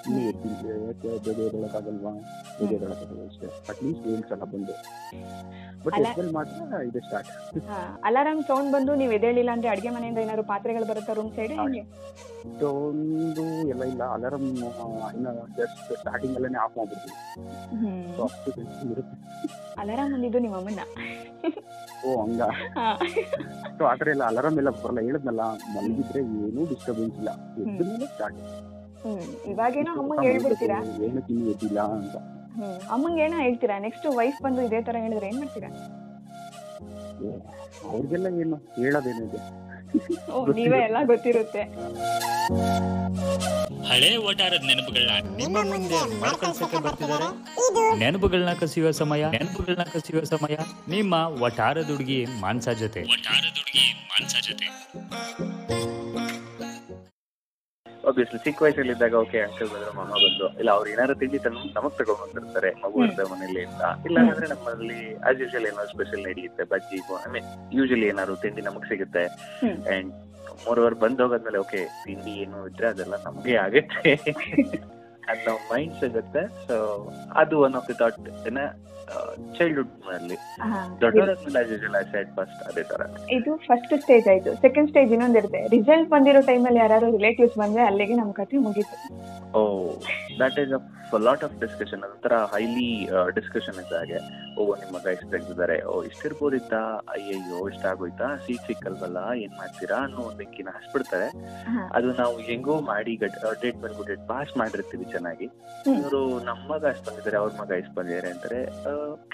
[0.09, 2.13] ನೀವು ಎದ್ದಿದ್ರೆ ಯಾಕೆ ಬೇಗ ಎದ್ದೇಳಕ್ಕಾಗಲ್ವಾ
[2.59, 3.49] ಬೇಗ ಎದ್ದೇಳಕ್ಕಾಗಲ್ಲ ಅಷ್ಟೇ.
[3.71, 4.75] ಅಟ್ಲೀಸ್ಟ್ ಸಲ ಬಂದು.
[5.85, 7.31] ಬಟ್ ಎದ್ಮೇಲೆ ಮಾತ್ರ ಇದೆ ಸ್ಟಾರ್ಟ್
[8.09, 11.83] ಅಲಾರಾಮ್ ಸೌಂಡ್ ಬಂದು ನೀವು ಎದ್ದೇಳಿಲ್ಲ ಅಂದ್ರೆ ಅಡಿಗೆ ಮನೆಯಿಂದ ಏನಾದ್ರು ಪಾತ್ರೆಗಳು ಬರುತ್ತಾ ರೂಮ್ ಸೈಡ್ ಹೆಂಗೆ?
[12.71, 14.03] ಒಂದು ಎಲ್ಲ ಇಲ್ಲ.
[14.17, 14.47] ಅಲಾರಮ್
[15.17, 17.15] ಇನ್ನ ಜಸ್ಟ್ ಸ್ಟಾರ್ಟಿಂಗ್ ಅಲ್ಲೇ ಆಫ್ ಮಾಡ್ಬಿಡ್ತೀವಿ.
[19.83, 20.83] ಅಲಾರಾಮ್ ಬಂದಿದ್ದು ನಿಮ್ಮ ಅಮ್ಮನ್ನ.
[22.07, 22.43] ಓ ಹಂಗ.
[23.79, 25.01] ಸೊ ಆ ಕಡೆ ಎಲ್ಲ ಅಲಾರಮ್ ಎಲ್ಲ ಬರಲ್ಲ.
[25.09, 25.43] ಹೇಳಿದ್ನಲ್ಲ
[25.75, 27.31] ಮಲಗಿದ್ರೆ ಏನೂ ಡಿಸ್ಟರ್ಬೆನ್ಸ್ ಇಲ್ಲ.
[27.65, 28.41] ಎದ್ದ ಮೇಲೆ ಸ್ಟಾರ್ಟ್
[29.51, 30.79] ಇವಾಗೇನೋ ಅಮ್ಮಂಗೆ ಹೇಳ್ಬಿಡ್ತೀರಾ?
[31.07, 32.17] ಏನು ತಿನ್ನಿ ಎದ್ದಿಲ್ಲ ಅಂತ.
[32.95, 33.77] ಅಮ್ಮಂಗೆ ಏನೋ ಹೇಳ್ತೀರಾ?
[33.87, 35.71] ನೆಕ್ಸ್ಟ್ ವೈಫ್ ಬಂದು ಇದೇ ತರ ಹೇಳಿದ್ರೆ ಏನ್ ಮಾಡ್ತೀರಾ?
[37.91, 39.41] ಅವ್ರಿಗೆಲ್ಲ ಏನು ಹೇಳೋದೇನಿದೆ
[40.35, 41.63] ಓ ನೀವೇ ಎಲ್ಲ ಗೊತ್ತಿರುತ್ತೆ.
[43.91, 47.29] ಹಳೆ ಒಟಾರದ ನೆನಪುಗಳನ್ನ ನಿಮ್ಮ ಮುಂದೆ ಮರುಕಳಿಸಕ್ಕೆ ಬರ್ತಿದ್ದಾರೆ.
[48.03, 50.57] ನೆನಪುಗಳನ್ನ ಕಸಿಯುವ ಸಮಯ ನೆನಪುಗಳನ್ನ ಕಸಿಯುವ ಸಮಯ.
[50.95, 51.15] ನಿಮ್ಮ
[51.47, 53.03] ಒಟಾರದುಡುಗಿ ಹುಡುಗಿ ಮಾನ್ಸ ಜೊತೆ.
[53.17, 54.67] ಒಟಾರದುಡುಗಿ ಹುಡುಗಿ ಮಾನ್ಸ ಜೊತೆ.
[58.07, 62.21] ಆಬ್ವಿಯಸ್ಲಿ ಚಿಕ್ಕ ವಯಸ್ಸಲ್ಲಿದ್ದಾಗ ಓಕೆ ಅಂಕಲ್ ಬಂದ್ರೆ ಮಾಮ ಬಂದು ಇಲ್ಲ ಅವ್ರು ಏನಾದ್ರು ತಿಂಡಿ ತಂದು ನಮಗ್ ತಗೊಂಡ್
[62.27, 64.99] ಬಂದಿರ್ತಾರೆ ಮಗು ಅಂತ ಮನೇಲಿ ಅಂತ ಇಲ್ಲ ಅಂದ್ರೆ ನಮ್ಮಲ್ಲಿ
[65.29, 69.25] ಆಸ್ ಯೂಶಲ್ ಏನಾದ್ರು ಸ್ಪೆಷಲ್ ನಡೆಯುತ್ತೆ ಬಜ್ಜಿ ಐ ಮೀನ್ ಯೂಶಲಿ ಏನಾದ್ರು ತಿಂಡಿ ನಮಗ್ ಸಿಗುತ್ತೆ.
[69.95, 70.13] ಅಂಡ್
[70.65, 74.13] ಮೋರ್ ಓವರ್ ಬಂದ್ ಹೋಗದ್ಮೇಲೆ ಓಕೆ ತಿಂಡಿ ಏನು ಇದ್ರೆ ಅದೆಲ್ಲ ನಮ್ಗೆ ಆಗತ್ತೆ.
[75.35, 76.77] ಅನ್ನೋ ಮೈಂಡ್ ಸಿಗುತ್ತೆ ಸೊ
[77.43, 78.61] ಅದು ಒನ್ ಆಫ್ ದಿ ಥಾಟ್ ಏನ
[79.57, 80.37] ಚೈಲ್ಡ್ಹುಡ್ ಅಲ್ಲಿ.
[81.03, 81.25] ದೊಡ್ಡ
[82.37, 83.03] ಫಸ್ಟ್ ಅದೇ ತರ.
[83.37, 84.53] ಇದು ಫಸ್ಟ್ ಸ್ಟೇಜ್ ಆಯ್ತು.
[84.65, 88.97] ಸೆಕೆಂಡ್ ಸ್ಟೇಜ್ ಇನ್ನೊಂದಿರುತ್ತೆ ರಿಸಲ್ಟ್ ಬಂದಿರೋ ಟೈಮಲ್ಲಿ ಯಾರು ರಿಲೇಟಿವ್ಸ್ ಬಂದ್ರೆ ಅಲ್ಲಿಗೆ ನಮ್ಮ ಕತೆ ಮುಗೀತು.
[89.59, 89.63] ಓ
[90.43, 92.89] that is a lot of discussion ಅದೊಂಥರ ಹೈಲಿ
[93.37, 94.19] ಡಿಸ್ಕಷನ್ ಇದ್ದ ಹಾಗೆ.
[94.59, 96.81] ಓ ನಿಮ್ಮ ಮಗ ಇಷ್ಟು ತೆಗ್ದಿದ್ದಾರೆ ಓ ಇಷ್ಟಿರ್ಬೋದಿತ್ತಾ
[97.15, 99.19] ಅಯ್ಯಯ್ಯೋ ಇಷ್ಟಾಗೋಯ್ತಾ ಸೀಟ್ ಸಿಕ್ಕಲ್ವಲ್ಲ?
[99.45, 99.99] ಏನ್ ಮಾಡ್ತೀರಾ?
[100.07, 101.29] ಅನ್ನೋ ಒಂದು ಬೆಂಕಿನ ಹಚ್ಬಿಡ್ತಾರೆ
[101.99, 103.39] ಅದು ನಾವು ಹೆಂಗೋ ಮಾಡಿ ಡೇಟ್
[103.85, 105.47] ಬಂದ್ಬಿಟ್ಟು ಡೇಟ್ ಪಾಸ್ ಮಾಡಿರ್ತೀವಿ ಚೆನ್ನಾಗಿ.
[105.95, 108.61] ಇವರು ನಮ್ಮ ಮಗ ಎಷ್ಟು ಬಂದಿದ್ದಾರೆ ಅವ್ರ ಮಗ ಇಷ್ಟು ಬಂದಿದ್ದಾರೆ ಅಂತಾರೆ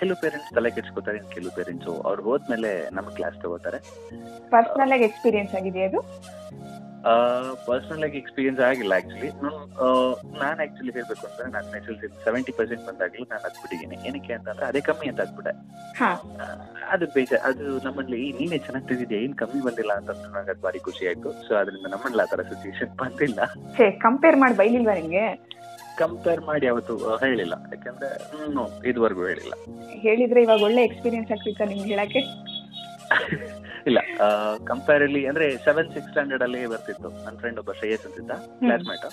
[0.00, 3.80] ಕೆಲವು ಪೇರೆಂಟ್ಸ್ ತಲೆ ಕೆಡ್ಸ್ಕೊತಾರೆ ಕೆಲವು ಪೇರೆಂಟ್ಸ್ ಅವ್ರು ಹೋದ್ಮೇಲೆ ನಮ್ಮ ಕ್ಲಾಸ್ ತಗೋತಾರೆ.
[4.54, 6.00] ಪರ್ಸನಲ್ ಆಗಿ ಎಕ್ಸ್ಪೀರಿಯನ್ಸ್ ಆಗಿದೆ ಅದು?
[7.66, 9.28] ಪರ್ಸನಲ್ ಆಗಿ ಎಕ್ಸ್ಪೀರಿಯನ್ಸ್ ಆಗಿಲ್ಲ ಆಕ್ಚುಲಿ
[10.40, 11.96] ನಾನು ಆಕ್ಚುಲಿ ಹೇಳ್ಬೇಕು ಅಂದ್ರೆ ನಾನು ನ್ಯಾಚುರಲ್
[12.26, 15.52] ಸೆವೆಂಟಿ ಪರ್ಸೆಂಟ್ ಬಂದಾಗಲೂ ನಾನು ಹತ್ಬಿಟ್ಟಿದ್ದೀನಿ ಏನಕ್ಕೆ ಅಂತಂದ್ರೆ ಅದೇ ಕಮ್ಮಿ ಅಂತ ಹಾಕ್ಬಿಟ್ಟೆ
[16.00, 16.10] ಹಾ.
[16.90, 19.92] ಅದು ಬೇಜಾರ್ ಅದು ನಮ್ಮಲ್ಲಿ "ಈ, ನೀನೇ ಚೆನ್ನಾಗಿ ತೆಗೆದಿದ್ಯಾ ಏನ್ ಕಮ್ಮಿ ಬಂದಿಲ್ಲ?
[20.00, 21.32] ಅಂತ ನನಗೆ ಅದು ಭಾರಿ ಖುಷಿ ಆಯ್ತು.
[21.44, 23.40] ಸೊ ಅದರಿಂದ ನಮ್ಮಲ್ಲಿ ಆ ತರ ಸಿಚುವೇಶನ್ ಬಂದಿಲ್ಲ.
[24.00, 25.24] ಕಂಪೇರ್ ಮಾಡಿ ಬೈಲಿಲ್ವಾ ನಿಮ್ಗೆ
[25.98, 27.54] ಕಂಪೇರ್ ಮಾಡಿ ಅವತ್ತು ಹೇಳಿಲ್ಲ.
[27.72, 28.10] ಯಾಕಂದ್ರೆ
[28.88, 29.54] ಇದುವರೆಗೂ ಹೇಳಿಲ್ಲ.
[29.88, 32.51] ಹೇಳಿದ್ರೆ ಇವಾಗ ಒಳ್ಳೆ ಎಕ್ಸ್ಪೀರಿಯನ್ಸ್ ಆಗ್ತಿತ್ತ ನಿಮ್ಗೆ ಹೇಳಕ್ಕೆ?
[33.88, 34.00] ಇಲ್ಲ
[34.70, 37.08] ಕಂಪೇರ್ ಅಲ್ಲಿ ಅಂದ್ರೆ ಸೆವೆನ್ ಸಿಕ್ಸ್ ಸ್ಟ್ಯಾಂಡರ್ಡ್ ಅಲ್ಲಿ ಬರ್ತಿತ್ತು.
[37.24, 39.06] ನನ್ನ ಫ್ರೆಂಡ್ ಒಬ್ಬ ಶ್ರೇಯಸ್ ಅಂತಿದ್ದ ಕ್ಲಾಸ್ಮೇಟ್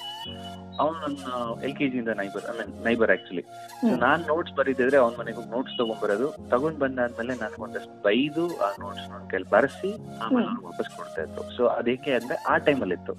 [0.81, 1.29] ಅವ್ನು ನನ್ನ
[1.65, 3.43] L K ಜಿಯಿಂದ neighbour I mean neighbour actually
[3.87, 6.27] so non notes ಬರೀತಿದ್ರೆ ಅವ್ನ ಮನೆಗೆ ಹೋಗಿ ನೋಟ್ಸ್ ತಗೊಂಡ್ಬರೋದು.
[6.53, 9.91] ತಗೊಂಡ್ ಬಂದಾದ್ಮೇಲೆ ನಾನು ಒಂದಷ್ಟು ಬೈದು ಆ ನೋಟ್ಸ್ ನನ್ನ ಕೈಲಿ ಬರೆಸಿ
[10.23, 11.43] ಆಮೇಲೆ ಅವ್ನು ವಾಪಸ್ ಕೊಡ್ತಾ ಇತ್ತು.
[11.57, 13.15] ಸೊ ಅದಕ್ಕೆ ಅಂದ್ರೆ ಆ ಟೈಮಲ್ಲಿ ಇತ್ತು.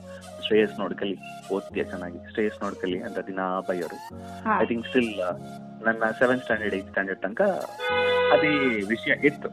[0.46, 1.16] ಶ್ರೇಯಸ್ ನೋಡ್ಕಲಿ
[1.56, 2.20] ಓದ್ತೀಯ ಚೆನ್ನಾಗಿ.
[2.34, 3.99] ಶ್ರೇಯಸ್ ನೋಡ್ಕಲಿ ಅಂತ ದಿನ ಬೈಯೋರು.
[4.62, 5.12] ಐ ಥಿಂಕ್ ಸ್ಟಿಲ್
[5.88, 7.42] ನನ್ನ ಸೆವೆಂತ್ ಸ್ಟ್ಯಾಂಡರ್ಡ್ ಏತ್ ಸ್ಟ್ಯಾಂಡರ್ಡ್ ತನಕ
[8.37, 8.52] ಅದೇ
[8.94, 9.50] ವಿಷಯ ಇತ್ತು.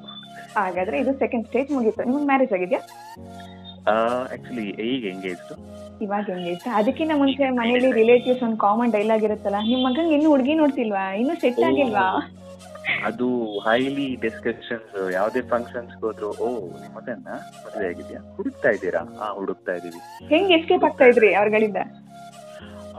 [0.60, 2.02] ಹಾಗಾದ್ರೆ ಇದು ಸೆಕೆಂಡ್ ಸ್ಟೇಜ್ ಮುಗಿತು.
[2.10, 2.82] ನಿಮ್ಗೆ ಮ್ಯಾರೇಜ್ ಆಗಿದ್ಯಾ?
[4.36, 5.52] ಆಕ್ಚುಲಿ ಈಗ ಎಂಗೇಜ್ಡ್
[6.06, 11.06] ಇವಾಗ ಹೆಂಗೈತೆ ಅದಕ್ಕಿಂತ ಮುಂಚೆ ಮನೇಲಿ ರಿಲೇಟಿವ್ಸ್ ಒಂದು ಕಾಮನ್ ಡೈಲಾಗ್ ಇರುತ್ತಲ್ಲ ನಿಮ್ಮ ಮಗಂಗೆ ಇನ್ನು ಹುಡುಗಿ ನೋಡ್ತಿಲ್ವಾ?
[11.22, 12.08] ಇನ್ನು ಸೆಟ್ ಆಗಿಲ್ವಾ?
[13.08, 13.28] ಅದು
[13.66, 16.50] ಹೈಲಿ ಡಿಸ್ಕಷನ್ಸ್ ಯಾವುದೇ ಫಂಕ್ಷನ್ಸ್ ಹೋದ್ರು ಓ
[16.84, 17.30] ನಿಮ್ಮ ಮಗನ್ನ
[17.64, 18.20] ಮದುವೆ ಆಗಿದ್ಯಾ?
[18.38, 19.02] ಹುಡುಕ್ತಾ ಇದ್ದೀರಾ?
[19.20, 20.00] ಹಾ ಹುಡುಕ್ತಾ ಇದ್ದೀವಿ.
[20.34, 21.82] ಹೆಂಗ್ ಎಸ್ಕೇಪ್ ಆಗ್ತಾ ಇದ್ರಿ ಅವ್ರಗಳಿಂದ?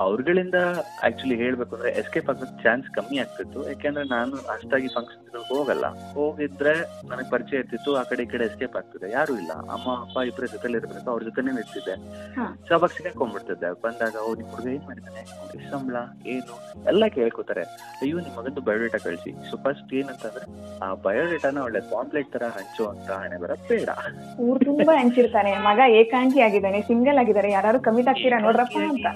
[0.05, 0.59] ಅವ್ರಗಳಿಂದ
[1.07, 3.61] ಆಕ್ಚುಲಿ ಹೇಳ್ಬೇಕು ಅಂದ್ರೆ ಎಸ್ಕೇಪ್ ಆಗೋದ್ ಚಾನ್ಸ್ ಕಮ್ಮಿ ಆಗ್ತಿತ್ತು.
[3.71, 5.87] ಯಾಕೆಂದ್ರೆ ನಾನು ಅಷ್ಟಾಗಿ ಫಂಕ್ಷನ್ ಹೋಗಲ್ಲ.
[6.17, 6.75] ಹೋಗಿದ್ರೆ
[7.11, 9.07] ನನಗೆ ಪರಿಚಯ ಇರ್ತಿತ್ತು ಆ ಕಡೆ ಈ ಕಡೆ ಎಸ್ಕೇಪ್ ಆಗ್ತಿದೆ.
[9.17, 9.53] ಯಾರು ಇಲ್ಲ.
[9.75, 11.95] ಅಮ್ಮ ಅಪ್ಪ ಇಬ್ಬರ ಜೊತೆಲಿ ಇರ್ಬೇಕು ಅವ್ರ ಜೊತೆನೇ ಇರ್ತಿದ್ದೆ.
[12.67, 15.23] ಸೊ ಅವಾಗ ಸಿಗಾಕೊಂಡ್ಬಿಡ್ತಿದ್ದೆ ಬಂದಾಗ ಓ ನಿಮ್ ಹುಡುಗ ಏನ್ ಮಾಡಿದ್ದಾನೆ
[15.73, 15.97] ಸಂಬಳ
[16.35, 16.55] ಏನು?
[16.93, 17.65] ಎಲ್ಲ ಕೇಳ್ಕೊತಾರೆ.
[18.03, 19.33] ಅಯ್ಯೋ ನಿಮ್ ಮಗಂದು ಬಯೋಡೇಟಾ ಕಳಿಸಿ.
[19.51, 20.47] ಸೊ ಫಸ್ಟ್ ಏನಂತಂದ್ರೆ
[20.85, 23.89] ಆ ಬಯೋಡೇಟಾನ ಒಳ್ಳೆ ಪಾಂಪ್ಲೆಟ್ ತರ ಹಂಚು ಅಂತ ಹಣೆ ಬರ ಬೇಡ.
[24.47, 25.55] ಊರ್ ತುಂಬಾ ಹಂಚಿರ್ತಾನೆ.
[25.69, 27.51] ಮಗ ಏಕಾಂಗಿ ಆಗಿದ್ದಾನೆ ಸಿಂಗಲ್ ಆಗಿದ್ದಾರೆ.
[27.59, 29.07] ಯಾರು ಕಮಿಟ್ ಆಗ್ತೀರಾ ನೋಡ್ರಪ್ಪ ಅಂತ.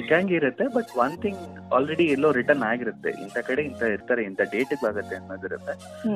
[0.00, 1.40] ಏಕಾಂಗಿ ಇರುತ್ತೆ ಬಟ್ ಒನ್ ಥಿಂಗ್
[1.76, 3.10] ಆಲ್ರೆಡಿ ಎಲ್ಲೋ ರಿಟರ್ನ್ ಆಗಿರುತ್ತೆ.
[3.24, 5.74] ಇಂಥ ಕಡೆ ಇಂಥ ಇರ್ತಾರೆ ಇಂಥ ಡೇಟ್ ಆಗುತ್ತೆ ಅನ್ನೋದಿರುತ್ತೆ.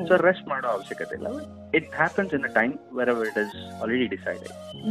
[0.09, 1.29] ಸೊ ರಶ್ ಮಾಡೋ ಅವಶ್ಯಕತೆ ಇಲ್ಲ.
[1.79, 4.45] It happens in a time where it is already decide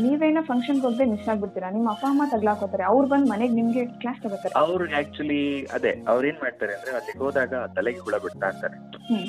[0.04, 1.70] ನೀವೇನೋ ಫಂಕ್ಷನ್ ಹೋಗದೆ ಮಿಸ್ ಆಗ್ಬಿಡ್ತೀರಾ?
[1.76, 2.84] ನಿಮ್ಮ ಅಪ್ಪ ಅಮ್ಮ ತಗ್ಲಾಕೋತಾರೆ.
[2.92, 4.54] ಅವ್ರು ಬಂದು ಮನೆಗೆ ನಿಮ್ಗೆ ಕ್ಲಾಸ್ ತಗೋತಾರೆ.
[4.64, 5.40] ಅವ್ರು ಆಕ್ಚುಲಿ
[5.78, 8.76] ಅದೇ ಅವ್ರು ಏನ್ ಮಾಡ್ತಾರೆ ಅಂದ್ರೆ ಅಲ್ಲಿಗೆ ಹೋದಾಗ ತಲೆಗೆ ಹುಳ ಬಿಡ್ತಾ ಇರ್ತಾರೆ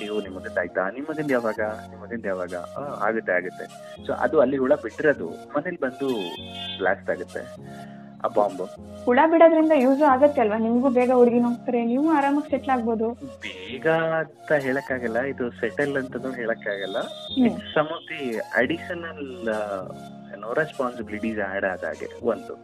[0.01, 0.83] ನೀವು ನಿಮ್ಮದಿಂದ ಆಯ್ತಾ?
[0.97, 1.61] ನಿಮ್ಮದಿಂದ ಯಾವಾಗ?
[1.93, 2.55] ನಿಮ್ಮದಿಂದ ಯಾವಾಗ?
[3.07, 3.65] ಆಗುತ್ತೆ ಆಗುತ್ತೆ.
[4.07, 6.09] ಸೊ ಅದು ಅಲ್ಲಿ ಹುಳ ಬಿಟ್ಟಿರೋದು ಮನೇಲಿ ಬಂದು
[6.81, 7.43] ಬ್ಲಾಸ್ಟ್ ಆಗುತ್ತೆ.
[8.25, 8.63] ಆ ಬಾಂಬ್
[9.05, 10.57] ಹುಳ ಬಿಡೋದ್ರಿಂದ ಯೂಸ್ ಆಗತ್ತೆ ಅಲ್ವಾ?
[10.65, 13.07] ನಿಮ್ಗೂ ಬೇಗ ಹುಡುಗಿ ಹೋಗ್ತಾರೆ ನೀವು ಆರಾಮಾಗಿ ಸೆಟ್ಲ್ ಆಗ್ಬೋದು.
[13.45, 13.87] ಬೇಗ
[14.21, 16.97] ಅಂತ ಹೇಳಕ್ಕಾಗಲ್ಲ ಇದು ಸೆಟಲ್ ಅಂತನೂ ಹೇಳಕ್ಕಾಗಲ್ಲ.
[17.37, 18.23] ಆಗಲ್ಲ some of the
[18.61, 19.23] additional
[20.43, 22.55] no responsibilities add ಆದಾಗೆ ಒಂದು.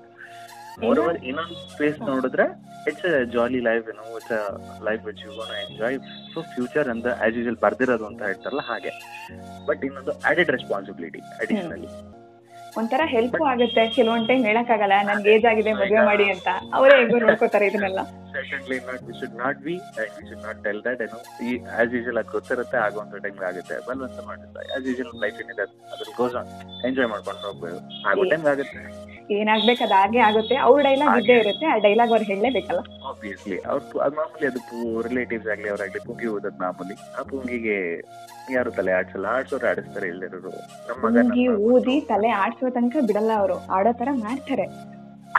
[0.82, 2.46] ಮೋರೋವರ್ ಇನ್ನೊಂದು ಪ್ಲೇಸ್ ನೋಡಿದ್ರೆ
[2.90, 4.42] ಇಟ್ಸ್ ಅ ಜಾಲಿ ಲೈಫ್ ಏನೋ it's a
[4.88, 5.98] life which you gone enjoy
[6.34, 8.92] so future ಅಂತ ಆಸ್ ಯೂಶಲ್ ಬರ್ದಿರೋದು ಅಂತ ಹೇಳ್ತಾರಲ್ಲ ಹಾಗೆ.
[9.70, 11.90] ಬಟ್ ಇನ್ನೊಂದು ಆಡೆಡ್ ರೆಸ್ಪಾನ್ಸಿಬಿಲಿಟಿ ಅಡಿಷನಲಿ
[12.80, 13.84] ಒಂಥರ ಹೆಲ್ಪ್ ಆಗುತ್ತೆ.
[13.96, 16.48] ಕೆಲವೊಂದ್ ಟೈಮ್ ಹೇಳಕ್ಕಾಗಲ್ಲ ನನ್ಗೆ ಏಜ್ ಆಗಿದೆ ಮದುವೆ ಮಾಡಿ ಅಂತ.
[16.78, 18.02] ಅವರೇ ಹೆಂಗೋ ನೋಡ್ಕೋತಾರೆ ಇದನ್ನೆಲ್ಲ.
[18.36, 21.94] Secondly not we should not be and we should not tell that ಏನೋ ಈ ಆಸ್
[21.98, 23.78] ಯೂಶಲ್ ಅದು ಗೊತ್ತಿರುತ್ತೆ ಒಂದು ಟೈಮ್ ಆಗುತ್ತೆ.
[23.88, 24.64] ಬಲ್ವಂತ ಮಾಡುತ್ತೆ.
[24.76, 26.52] ಆಸ್ ಯೂಶಲ್ ಲೈಫ್ ಏನಿದೆ ಅದ್ರ ಗೋಸ್ ಆನ್
[26.90, 27.80] ಎಂಜಾಯ್ ಮಾಡ್ಕೊಂಡು ಹೋಗ್ಬೋದು.
[28.12, 28.84] ಆಗೋ ಟೈಮ್ ಆಗುತ್ತೆ.
[29.40, 30.56] ಏನಾಗ್ಬೇಕು ಅದಾಗೆ ಆಗುತ್ತೆ.
[30.68, 32.82] ಅವ್ರ ಡೈಲಾಗ್ ಇದ್ದೇ ಇರುತ್ತೆ ಆ ಡೈಲಾಗ್ ಅವ್ರು ಹೇಳಲೇಬೇಕಲ್ಲ.
[33.18, 34.60] ಆಬ್ವಿಯಸ್ಲಿ ಅವ್ರು ಅದು ಮಾಮೂಲಿ ಅದು
[35.08, 36.96] ರಿಲೇಟಿವ್ಸ್ ಆಗ್ಲಿ ಅವರಾಗ್ಲಿ ಪುಂಗಿ ಓದೋದು ಮಾಮೂಲಿ.
[37.20, 37.78] ಆ ಪುಂಗಿಗೆ
[38.56, 39.28] ಯಾರು ತಲೆ ಆಡ್ಸಲ್ಲ?
[39.38, 40.52] ಆಡ್ಸೋರು ಆಡಿಸ್ತಾರೆ ಎಲ್ಲರೂ.
[40.90, 43.58] ನಮ್ಮ ಮಗ ಊದಿ ತಲೆ ಆಡ್ಸೋ ತನಕ ಬಿಡಲ್ಲ ಅವರು.
[43.78, 44.68] ಆಡೋ ತರ ಮಾಡ್ತಾರೆ.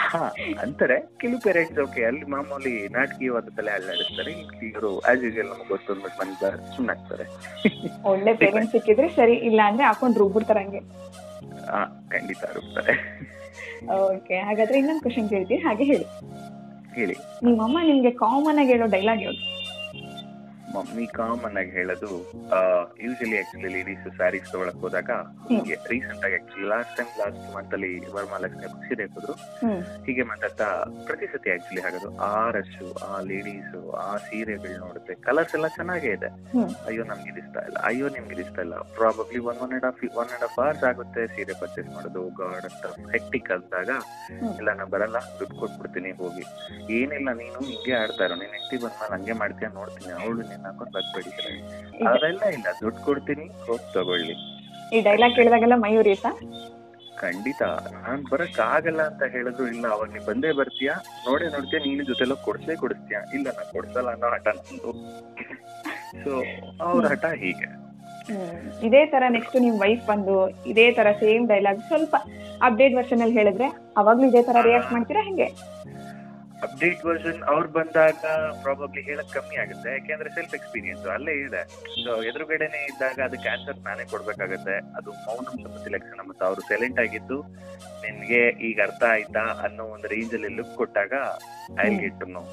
[0.06, 0.22] ಹಾ
[0.64, 0.96] ಅಂತಾರೆ.
[1.20, 4.32] ಕೆಲವು ಪೇರೆಂಟ್ಸ್ ಓಕೆ ಅಲ್ಲಿ ಮಾಮೂಲಿ ನಾಟಕೀಯವಾದ ತಲೆ ಆಡಿಸ್ತಾರೆ.
[4.68, 6.34] ಇವರು ಆಸ್ ಯೂಶಲ್ ನಮ್ಗೆ ಗೊತ್ತು ಅಂದ್ಬಿಟ್ಟು ಮನೆ
[6.76, 7.26] ಸುಮ್ಮನೆ ಆಗ್ತಾರೆ
[8.12, 10.82] ಒಳ್ಳೆ ಪೇರೆಂಟ್ಸ್ ಸಿಕ್ಕಿದ್ರೆ ಸರಿ ಇಲ್ಲ ಅಂದ್ರೆ ಹಾಕೊಂಡು ರುಬ್ಬಿಡ್ತಾರೆ ಹಂಗೆ
[11.70, 11.80] ಹಾ
[12.12, 12.94] ಖಂಡಿತ ರುಬ್ತಾರೆ.
[14.10, 15.60] ಓಕೆ ಹಾಗಾದ್ರೆ ಇನ್ನೊಂದು ಕ್ವಶನ್ ಕೇಳ್ತೀನಿ.
[15.68, 16.06] ಹಾಗೆ ಹೇಳಿ.
[16.94, 17.14] ಹೇಳಿ.
[17.44, 19.57] ನಿಮ್ಮಮ್ಮ ನಿಮ್ಗೆ ಕಾಮನ್ ಆಗಿ ಹೇಳೋ ಡೈಲಾಗ್ ಯಾವ್ದು?
[20.74, 22.10] ಮಮ್ಮಿ ಕಾಮನ್ ಆಗಿ ಹೇಳೋದು
[23.04, 25.12] ಯೂಶಲಿ ಆಕ್ಚುಲಿ ಲೇಡೀಸ್ ಸ್ಯಾರೀಸ್ ತಗೊಳಕ್ ಹೋದಾಗ
[25.50, 28.94] ಹೀಗೆ ರೀಸೆಂಟ್ ಆಗಿ actually last time last month ಅಲ್ಲಿ ವರಮಹಾಲಕ್ಷ್ಮಿ ಖುಷಿ
[29.62, 29.80] ಹ್ಮ್.
[30.06, 30.66] ಹೀಗೆ ಮಾತಾಡ್ತಾ
[31.06, 33.72] ಪ್ರತಿ ಸತಿ ಆಕ್ಚುಲಿ ಹಾಕೋದು ಆ ರಶ್ ಆ ಲೇಡೀಸ್
[34.02, 36.30] ಆ ಸೀರೆಗಳು ನೋಡುತ್ತೆ ಕಲರ್ಸ್ ಎಲ್ಲ ಚೆನ್ನಾಗೇ ಇದೆ.
[36.88, 37.78] ಅಯ್ಯೋ ನಮ್ಗೆ ಇದಿಸ್ತಾ ಇಷ್ಟ ಇಲ್ಲ.
[37.88, 41.22] ಅಯ್ಯೋ ನಿಮ್ಗೆ ಇದಿಸ್ತಾ ಇಷ್ಟ ಇಲ್ಲ probably one one and half one and half hours ಆಗುತ್ತೆ
[41.32, 42.84] ಸೀರೆ ಪರ್ಚೇಸ್ ಮಾಡೋದು ಗಾಡ್ ಅಂತ
[43.14, 43.90] ಹೆಕ್ಟಿಕ್ ಅಂದಾಗ
[44.30, 44.52] ಹ್ಮ್.
[44.58, 46.44] ಇಲ್ಲ ನಾ ಬರಲ್ಲ ದುಡ್ಡು ಕೊಟ್ಬಿಡ್ತೀನಿ ಹೋಗಿ.
[46.98, 48.36] ಏನಿಲ್ಲ ನೀನು ಹಿಂಗೆ ಆಡ್ತಾ ಇರೋ.
[48.36, 50.12] ನೀನ್ ಹೆಂಡತಿ ಬಂದ್ಮೇಲೆ ಹಂಗೆ ಮಾಡ್ತೀಯ ನೋಡ್ತೀನಿ.
[50.18, 51.30] ಅವಳು ಹಾಕೊಂಡು ಬದ್ಬೇಡಿ
[52.12, 54.36] ಅದೆಲ್ಲ ಇಲ್ಲ ದುಡ್ಡು ಕೊಡ್ತೀನಿ ಹೋಗಿ ತಗೊಳ್ಳಿ.
[54.94, 56.32] ಈ ಡೈಲಾಗ್ ಕೇಳಿದಾಗೆಲ್ಲ ಮೈ ಉರಿಯುತ್ತಾ
[57.22, 57.62] ಖಂಡಿತ.
[57.94, 60.94] ನಾನ್ ಬರಕ್ ಆಗಲ್ಲ ಅಂತ ಹೇಳಿದ್ರು ಇಲ್ಲ ಅವಾಗ ನೀ ಬಂದೇ ಬರ್ತೀಯಾ?
[61.26, 63.18] ನೋಡಿ ನೋಡ್ತೀಯ ನೀನು ಜೊತೆಲ್ಲ ಕೊಡ್ಸೇ ಕೊಡಿಸ್ತೀಯ?
[63.36, 64.92] ಇಲ್ಲ ನಾ ಕೊಡ್ಸಲ್ಲ ಅನ್ನೋ ಹಠ ನಂದು.
[66.22, 66.32] ಸೊ
[66.88, 67.68] ಅವ್ರ ಹಠ ಹೀಗೆ.
[68.86, 70.34] ಇದೇ ತರ ನೆಕ್ಸ್ಟ್ ನಿಮ್ ವೈಫ್ ಬಂದು
[70.70, 72.14] ಇದೇ ತರ ಸೇಮ್ ಡೈಲಾಗ್ ಸ್ವಲ್ಪ
[72.66, 73.66] ಅಪ್ಡೇಟ್ ವರ್ಷನ್ ಅಲ್ಲಿ ಹೇಳಿದ್ರೆ
[74.00, 75.48] ಅವಾಗ್ಲೂ ಇದೇ ತರ ರಿಯಾಕ್ಟ್ ಮಾಡ್ತೀರಾ ಹೆಂಗೆ?
[76.66, 78.22] ಅಪ್ಡೇಟ್ ವರ್ಷನ್ ಅವ್ರು ಬಂದಾಗ
[78.62, 79.90] ಪ್ರಾಬಬ್ಲಿ ಹೇಳಕ್ ಕಮ್ಮಿ ಆಗುತ್ತೆ.
[79.96, 81.62] ಯಾಕೆಂದ್ರೆ ಸೆಲ್ಫ್ ಎಕ್ಸ್ಪೀರಿಯನ್ಸ್ ಅಲ್ಲೇ ಇದೆ.
[82.04, 84.76] ಸೊ ಎದುರುಗಡೆನೆ ಇದ್ದಾಗ ಅದಕ್ಕೆ ಆನ್ಸರ್ ನಾನೇ ಕೊಡ್ಬೇಕಾಗತ್ತೆ.
[84.98, 87.38] ಅದು ಮೌನಂ ಸಂಬಂಧಿ ಲಕ್ಷಣ ಮತ್ತು ಅವರು ಸೈಲೆಂಟ್ ಆಗಿದ್ದು
[88.04, 91.14] ನಿನ್ಗೆ ಈಗ ಅರ್ಥ ಆಯ್ತಾ ಅನ್ನೋ ಒಂದು ರೇಂಜ್ ಅಲ್ಲಿ ಲುಕ್ ಕೊಟ್ಟಾಗ
[91.86, 92.44] ಐ ಗೆಟ್ ನೋ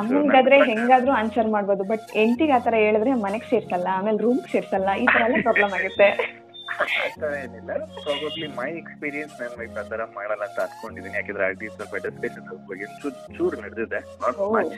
[0.00, 1.82] ಅಮ್ಮಂಗಾದ್ರೆ ಹೆಂಗಾದ್ರೂ ಆನ್ಸರ್ ಮಾಡ್ಬೋದು.
[1.92, 6.08] ಬಟ್ ಎಂಟಿಗೆ ಆತರ ಹೇಳಿದ್ರೆ ಮನೆಗ್ ಸೇರ್ಸಲ್ಲ ಆಮೇಲೆ ರೂಮ್ ಸೇರ್ಸಲ್ಲ ಈ ತರ ಎಲ್ಲ ಪ್ರಾಬ್ಲಮ್ ಆಗುತ್ತೆ.
[6.82, 7.72] ಆತರ ಏನಿಲ್ಲ.
[8.04, 13.16] ಪ್ರಾಬಬ್ಲಿ ಮೈ ಎಕ್ಸ್ಪೀರಿಯನ್ಸ್ ನನ್ನ ವೈಫ್ ಆತರ ಮಾಡಲ್ಲ ಅಂತ ಅನ್ಕೊಂಡಿದ್ದೀನಿ ಯಾಕಂದ್ರೆ ಆಲ್ರೆಡಿ ಸ್ವಲ್ಪ ಡಿಸ್ಕಷನ್ ಬಗ್ಗೆ ಚೂರ್
[13.36, 14.00] ಚೂರು ನಡೆದಿದೆ.
[14.24, 14.76] ನಾಟ್ ಮಚ್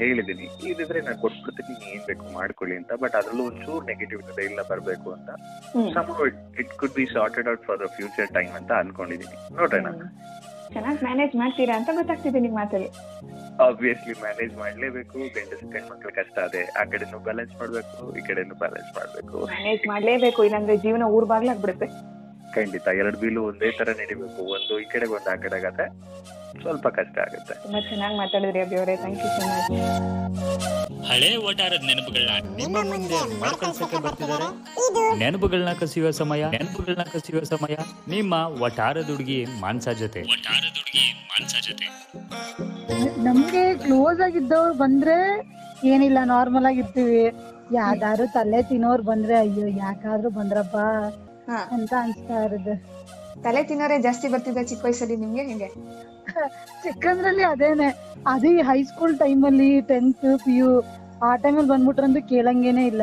[0.00, 1.74] ಹೇಳಿದ್ದೀನಿ ಇದಿದ್ರೆ ನಾನು ಕೊಟ್ಬಿಡ್ತೀನಿ.
[1.82, 2.92] ನೀನ್ ಏನ್ ಬೇಕು ಮಾಡ್ಕೊಳ್ಳಿ ಅಂತ.
[3.02, 5.30] ಬಟ್ ಅದ್ರಲ್ಲೂ ಒಂದು ಚೂರ್ ನೆಗೆಟಿವ್ ಇದೆ ಇಲ್ಲ ಬರಬೇಕು ಅಂತ.
[5.94, 6.10] Some
[6.62, 9.38] it could be sorted out for the future time ಅಂತ ಅನ್ಕೊಂಡಿದೀನಿ.
[9.60, 9.86] ನೋಡೋಣ
[10.74, 12.88] ಚೆನ್ನಾಗಿ ಮ್ಯಾನೇಜ್ ಮಾಡ್ತೀರಾ ಅಂತ ಗೊತ್ತಾಗ್ತಿದೆ ನಿಮ್ ಮಾತಲ್ಲಿ.
[13.66, 16.62] ಆಬ್ವಿಯಸ್ಲಿ ಮ್ಯಾನೇಜ್ ಮಾಡ್ಲೇಬೇಕು ಗಂಡಸ ಗಂಡ್ ಮಕ್ಳ ಕಷ್ಟ ಅದೇ.
[16.80, 19.36] ಆ ಕಡೆನೂ ಬ್ಯಾಲೆನ್ಸ್ ಮಾಡ್ಬೇಕು ಈ ಕಡೆನೂ ಬ್ಯಾಲೆನ್ಸ್ ಮಾಡ್ಬೇಕು.
[19.46, 21.88] ಮ್ಯಾನೇಜ್ ಮಾಡ್ಲೇಬೇಕು ಇಲ್ಲಾಂದ್ರೆ ಜೀವನ ಊರ್ ಬಾಗ್ಲಾಗ್ಬಿಡುತ್ತೆ
[22.56, 24.40] ಖಂಡಿತ ಎರಡು ಬೀಲು ಒಂದೇ ತರ ನಡಿಬೇಕು.
[24.56, 25.86] ಒಂದು ಈ ಕಡೆ ಒಂದು ಆ ಕಡೆ ಆಗತ್ತೆ.
[26.62, 27.54] ಸ್ವಲ್ಪ ಕಷ್ಟ ಆಗುತ್ತೆ.
[27.64, 28.94] ತುಂಬಾ ಚೆನ್ನಾಗಿ ಮಾತಾಡಿದ್ರಿ ಅಭಿ ಅವರೇ.
[29.02, 29.70] ಥ್ಯಾಂಕ್ ಯು ಸೊ ಮಚ್
[31.08, 34.46] ಹಳೆ ಓಟಾರದ ನೆನಪುಗಳನ್ನ ನಿಮ್ಮ ಮುಂದೆ ಮರುಕಳಿಸಕ್ಕೆ ಬರ್ತಿದ್ದಾರೆ?
[35.22, 37.74] ನೆನಪುಗಳನ್ನ ಕಸಿಯುವ ಸಮಯ ನೆನಪುಗಳನ್ನ ಕಸಿಯುವ ಸಮಯ
[38.14, 38.34] ನಿಮ್ಮ
[38.66, 41.86] ಒಟಾರದ ಹುಡುಗಿ ಮಾನ್ಸ ಜೊತೆ ಒಟಾರದ ಹುಡುಗಿ ಮಾನ್ಸ ಜೊತೆ
[43.26, 45.18] ನಮ್ಗೆ ಕ್ಲೋಸ್ ಆಗಿದ್ದವ್ರು ಬಂದ್ರೆ
[45.92, 47.22] ಏನಿಲ್ಲ ನಾರ್ಮಲ್ ಆಗಿರ್ತೀವಿ.
[47.76, 50.76] ಯಾವ್ದಾದ್ರು ತಲೆ ತಿನ್ನೋರ್ ಬಂದ್ರೆ ಅಯ್ಯೋ ಯಾಕಾದ್ರೂ ಬಂದ್ರಪ್ಪ.
[51.74, 52.74] ಅಂತ ಅನ್ಸ್ತಾ ಇರೋದು
[53.44, 55.70] ತಲೆ ತಿನ್ನೋರೆ ಜಾಸ್ತಿ ಬರ್ತಿದ್ದ ಚಿಕ್ಕ ವಯಸ್ಸಲ್ಲಿ ನಿಮ್ಗೆ ಹೆಂಗೆ
[56.84, 57.88] ಚಿಕ್ಕಂದ್ರಲ್ಲಿ ಅದೇನೆ.
[58.26, 60.70] ಅದೇ ಹೈಸ್ಕೂಲ್ ಟೈಮಲ್ಲಿ ಟೆಂತ್ ಪಿ ಯು
[61.22, 63.02] ಆ ಟೈಮಲ್ಲಿ ಬಂದ್ಬಿಟ್ರಂದು ಕೇಳಂಗೇನೆ ಇಲ್ಲ.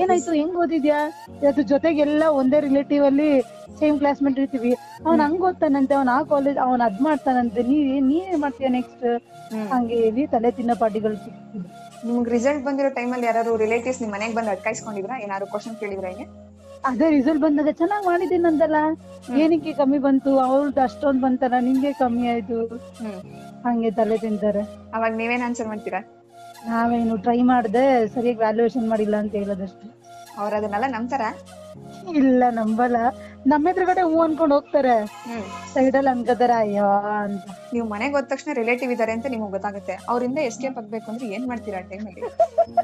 [0.00, 0.32] ಏನಾಯ್ತು?
[0.38, 0.98] ಹೆಂಗ್ ಓದಿದ್ಯಾ?
[1.48, 3.28] ಅದ್ರ ಜೊತೆಗೆಲ್ಲ ಒಂದೇ ರಿಲೇಟಿವ್ ಅಲ್ಲಿ
[3.78, 4.72] ಸೇಮ್ ಕ್ಲಾಸ್ಮೇಟ್ ಇರ್ತೀವಿ.
[5.06, 7.62] ಅವ್ನ್ ಹಂಗ್ ಓದ್ತಾನಂತೆ ಅವ್ನ್ ಆ ಕಾಲೇಜ್ ಅವ್ನ್ ಅದ್ ಮಾಡ್ತಾನಂತೆ.
[7.70, 7.78] ನೀ
[8.10, 9.04] ನೀನ್ ಮಾಡ್ತೀಯ ನೆಕ್ಸ್ಟ್
[9.72, 11.68] ಹಂಗೆ ಹೇಳಿ ತಲೆ ತಿನ್ನೋ ಪಾರ್ಟಿಗಳು ನಿಮ್ಗ್
[12.06, 16.26] ನಿಮ್ಗೆ ರಿಸಲ್ಟ್ ಬಂದಿರೋ ಟೈಮಲ್ಲಿ ಯಾರು ರಿಲೇಟಿವ್ಸ್ ನಿಮ್ ಮನೆಗೆ ಬಂದು ಅಟ್ಕಾಯಿಸ್ಕೊಂಡಿದ್ರಾ ಏನಾದ್ರು ಕ್ವಶನ್ ಕೇಳಿದ್ರ ಹೆಂಗೆ?
[16.88, 18.78] ಅದೇ ರಿಸಲ್ಟ್ ಬಂದಾಗ ಚೆನ್ನಾಗಿ ಮಾಡಿದ್ದೀನಿ ಅಂದಲ್ಲ
[19.42, 20.30] ಏನಕ್ಕೆ ಕಮ್ಮಿ ಬಂತು?
[20.46, 22.58] ಅವ್ರದ್ದು ಅಷ್ಟೊಂದು ಬಂತಾರ ನಿಂಗೆ ಕಮ್ಮಿ ಆಯ್ತು?
[23.66, 24.62] ಹಂಗೆ ತಲೆ ತಿಂತಾರೆ.
[24.96, 26.00] ಅವಾಗ ನೀವೇನ್ ಆನ್ಸರ್ ಮಾಡ್ತೀರಾ?
[26.68, 29.86] ನಾವೇನು ಟ್ರೈ ಮಾಡ್ದೆ ಸರಿಯಾಗಿ ವ್ಯಾಲ್ಯೂಯೇಷನ್ ಮಾಡಿಲ್ಲ ಅಂತ ಹೇಳೋದಷ್ಟು.
[30.42, 31.24] ಅವ್ರು ಅದನ್ನೆಲ್ಲ ನಂಬ್ತಾರ?
[32.20, 32.96] ಇಲ್ಲ ನಂಬಲ್ಲ.
[33.52, 34.94] ನಮ್ಮ ಎದುರುಗಡೆ ಹೂ ಅನ್ಕೊಂಡು ಹೋಗ್ತಾರೆ.
[35.72, 36.88] ಸೈಡ್ ಅಲ್ಲಿ ಅನ್ಕೋತಾರ ಅಯ್ಯೋ
[37.24, 37.44] ಅಂತ.
[37.74, 39.94] ನೀವು ಮನೆಗೆ ಹೋದ ತಕ್ಷಣ ರಿಲೇಟಿವ್ ಇದಾರೆ ಅಂತ ನಿಮ್ಗೆ ಗೊತ್ತಾಗುತ್ತೆ.
[40.12, 42.22] ಅವರಿಂದ ಎಸ್ಕೇಪ್ ಆಗ್ಬೇಕು ಅಂದ್ರೆ ಏನ್ ಮಾಡ್ತೀರಾ ಆ ಟೈಮಲ್ಲಿ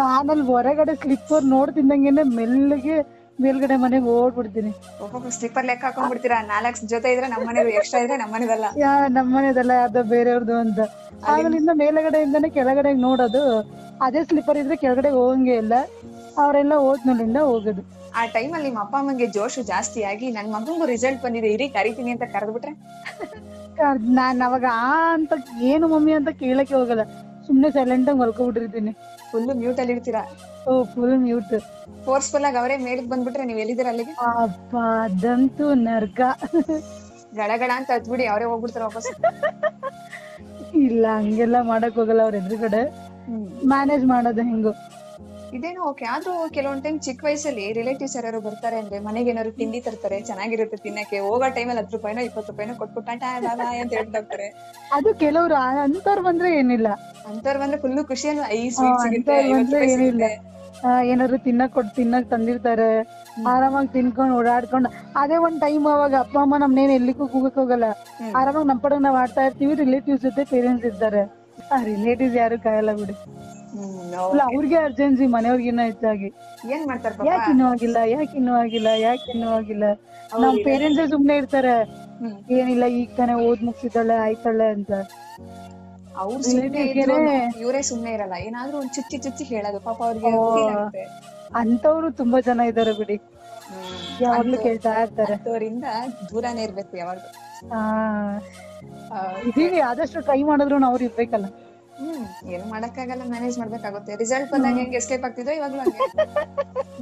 [0.00, 2.96] ನಾನಲ್ಲಿ ಹೊರಗಡೆ ಸ್ಲಿಪ್ಪರ್ ನೋಡ್ತಿದ್ದಂಗೆನೆ ಮೆಲ್ಲಗೆ
[3.44, 4.70] ಮೇಲ್ಗಡೆ ಮನೆಗೆ ಓಡ್ಬಿಡ್ತೀನಿ
[5.38, 6.38] ಸ್ಲಿಪ್ಪರ್ ಲೆಕ್ಕ ಹಾಕೊಂಡ್ಬಿಡ್ತೀರಾ?
[6.52, 10.80] ನಾಲ್ಕು ಜೊತೆ ಇದ್ರೆ ನಮ್ಮ ಮನೆ ಎಕ್ಸ್ಟ್ರಾ ಇದ್ರೆ ನಮ್ಮ ಮನೆದಲ್ಲ ಯಾ ನಮ್ಮನೆದಲ್ಲ ಯಾವ್ದೋ ಬೇರೆಯವ್ರದ್ದು ಅಂತ.
[11.34, 13.42] ಆಗಲಿಂದ ಮೇಲ್ಗಡೆಯಿಂದಾನೆ ಕೆಳಗಡೆ ನೋಡೋದು.
[14.06, 15.74] ಅದೇ ಸ್ಲಿಪ್ಪರ್ ಇದ್ರೆ ಕೆಳಗಡೆ ಹೋಗಂಗೆ ಇಲ್ಲ.
[16.42, 17.84] ಅವರೆಲ್ಲ ಹೋದ್ಮೇಲಿಂದ ಹೋಗೋದು.
[18.18, 21.48] ಆ ಟೈಮಲ್ಲಿ ನಿಮ್ಮ ಅಪ್ಪ ಅಮ್ಮಂಗೆ ಜೋಶು ಜಾಸ್ತಿ ಆಗಿ ನನ್ ಮಗು ರಿಸಲ್ಟ್ ಬಂದಿದೆ.
[21.56, 22.72] ಇರಿ ಕರಿತೀನಿ ಅಂತ ಕರೆದ್ಬಿಟ್ರೆ?
[24.18, 27.04] ನಾನ್ ಅವಾಗ ಆ ಅಂತ ಏನು ಮಮ್ಮಿ ಅಂತ ಕೇಳಕ್ಕೆ ಹೋಗಲ್ಲ.
[27.46, 28.92] ಸುಮ್ನೆ ಸೈಲೆಂಟ್ ಆಗಿ ಮಲ್ಕೊಬಿಟ್ಟಿರ್ತೀನಿ
[29.30, 30.22] ಫುಲ್ ಮ್ಯೂಟ್ ಅಲ್ಲಿ ಇರ್ತೀರಾ?
[30.68, 31.54] ಓ ಫುಲ್ ಮ್ಯೂಟ್
[32.06, 34.14] ಫೋರ್ಸ್ಫುಲ್ ಆಗಿ ಅವರೇ ಮೇಲಕ್ಕೆ ಬಂದ್ಬಿಟ್ರೆ ನೀವು ಎಲ್ಲಿದ್ದೀರ ಅಲ್ಲಿಗೆ?
[34.44, 34.74] ಅಪ್ಪ
[35.06, 36.20] ಅದಂತೂ ನರ್ಕ.
[37.40, 39.08] ಗಡಗಡ ಅಂತ ಹತ್ಬಿಡಿ ಅವರೇ ಹೋಗ್ಬಿಡ್ತಾರ ವಾಪಸ್.
[40.86, 42.82] ಇಲ್ಲ ಹಂಗೆಲ್ಲ ಮಾಡಕ್ ಹೋಗಲ್ಲ ಅವ್ರ ಎದುರುಗಡೆ.
[43.72, 44.72] ಮ್ಯಾನೇಜ್ ಮಾಡೋದು ಹೆಂಗು.
[45.56, 50.18] ಇದೇನೋ ಓಕೆ ಆದ್ರೂ ಕೆಲವೊಂದ್ ಟೈಮ್ ಚಿಕ್ಕ ವಯಸ್ಸಲ್ಲಿ ರಿಲೇಟಿವ್ಸ್ ಯಾರು ಬರ್ತಾರೆ ಅಂದ್ರೆ ಮನೆಗೆ ಏನಾದ್ರು ತಿಂಡಿ ತರ್ತಾರೆ
[50.28, 51.18] ಚೆನ್ನಾಗಿರುತ್ತೆ ತಿನ್ನಕ್ಕೆ.
[51.26, 54.48] ಹೋಗೋ ಟೈಮಲ್ಲಿ ಹತ್ತು ರೂಪಾಯಿನೋ ಇಪ್ಪತ್ತು ರೂಪಾಯಿನೋ ಕೊಟ್ಬಿಟ್ಟು ಅಂತ ಹೇಳ್ತಾರೆ
[54.96, 56.88] ಅದು ಕೆಲವ್ರು ಅಂತವ್ರು ಬಂದ್ರೆ ಏನಿಲ್ಲ.
[57.30, 60.30] ಅಂತವ್ರು ಬಂದ್ರೆ ಫುಲ್ ಖುಷಿ ಅಲ್ಲ ಐ ಸ್ವೀಟ್ ಸಿಗುತ್ತೆ
[61.10, 62.88] ಏನಾದ್ರು ತಿನ್ನಕ್ ಕೊಟ್ಟು ತಿನ್ನಕ್ ತಂದಿರ್ತಾರೆ.
[63.52, 64.88] ಆರಾಮಾಗಿ ತಿನ್ಕೊಂಡ್ ಓಡಾಡ್ಕೊಂಡು
[65.22, 67.86] ಅದೇ ಒಂದ್ ಟೈಮ್ ಅವಾಗ ಅಪ್ಪ ಅಮ್ಮ ನಮ್ನೇನ್ ಎಲ್ಲಿಗೂ ಕೂಗಕ್ ಹೋಗಲ್ಲ.
[68.40, 71.22] ಆರಾಮಾಗಿ ನಮ್ ಪಡ ನಾವ್ ಆಡ್ತಾ ಇರ್ತೀವಿ ರಿಲೇಟಿವ್ಸ್ ಜೊತೆ ಪೇರೆಂಟ್ಸ್ ಇರ್ತಾರೆ.
[71.72, 73.14] ಆ ರಿಲೇಟಿವ್ಸ್ ಯಾರು ಕಾಯಲ್ಲ ಬಿಡಿ.
[74.24, 76.28] ಅಲ್ಲ ಅವ್ರಿಗೆ ಅರ್ಜೆನ್ಸಿ ಮನೆಯವ್ರಿಗಿನ್ನ ಹೆಚ್ಚಾಗಿ.
[76.74, 79.84] ಏನ್ ಮಾಡ್ತಾರ ಯಾಕೆ ಇನ್ನೂ ಆಗಿಲ್ಲ ಯಾಕೆ ಇನ್ನೂ ಆಗಿಲ್ಲ ಯಾಕೆ ಇನ್ನೂ ಆಗಿಲ್ಲ?
[80.42, 81.74] ನಮ್ ಪೇರೆಂಟ್ಸ್ ಸುಮ್ನೆ ಇರ್ತಾರೆ.
[82.58, 84.92] ಏನಿಲ್ಲ ಈಗ ತಾನೇ ಓದ್ ಮುಗಿಸಿದಾಳೆ ಆಯ್ತಾಳೆ ಅಂತ.
[86.22, 87.16] ಅವ್ರು ಸುಮ್ನೆ ಇದ್ರು
[87.62, 88.36] ಇವರೇ ಸುಮ್ನೆ ಇರಲ್ಲ.
[88.48, 89.80] ಏನಾದ್ರೂ ಒಂದ್ ಚುಚ್ಚಿ ಚುಚ್ಚಿ ಹೇಳೋದು.
[89.88, 91.02] ಪಾಪ ಅವ್ರಿಗೆ feel ಆಗುತ್ತೆ
[91.60, 93.16] ಅಂತವ್ರು ತುಂಬಾ ಜನ ಇದಾರೆ ಬಿಡಿ.
[94.24, 95.34] ಯಾವಾಗ್ಲೂ ಕೇಳ್ತಾ ಇರ್ತಾರೆ.
[95.34, 95.86] ಅಂಥವ್ರಿಂದ
[96.30, 97.18] ದೂರನೇ ಇರ್ಬೇಕು ಯಾವಾಗ
[97.76, 97.78] ಆ
[99.50, 101.46] ಇದೀವಿ ಆದಷ್ಟು ಟ್ರೈ ಮಾಡಿದ್ರು ಅವ್ರು ಇರ್ಬೇಕಲ್ಲ.
[102.54, 104.16] ಏನು ಮಾಡಕ್ಕಾಗಲ್ಲ ಮ್ಯಾನೇಜ್ ಮಾಡ್ಬೇಕಾಗುತ್ತೆ.
[104.16, 106.02] ರಿಸಲ್ಟ್ ಬಂದಾಗ ಹೆಂಗ್ ಎಸ್ಕೇಪ್ ಆಗ್ತಿದ್ರೋ ಇವಾಗ ಹಂಗೆ.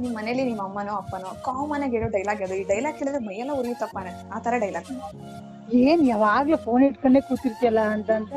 [0.01, 2.53] ನಿಮ್ ಮನೇಲಿ ನಿಮ್ ಅಮ್ಮನೋ, ಅಪ್ಪನೋ ಕಾಮನ್ ಆಗಿ ಹೇಳೋ ಡೈಲಾಗ್ ಅದು.
[2.53, 3.97] ಈ ಡೈಲಾಗ್ ಕೇಳಿದ್ರೆ ಮೈಯೆಲ್ಲ ಉರಿಯುತ್ತಪ್ಪ.
[4.33, 4.91] ಆ ತರ ಡೈಲಾಗ್
[5.83, 8.33] ಏನ್ ಯಾವಾಗ್ಲೂ ಫೋನ್ ಇಟ್ಕೊಂಡೆ ಕೂತಿರ್ತಿಯಲ್ಲ ಅಂತ ಅಂತ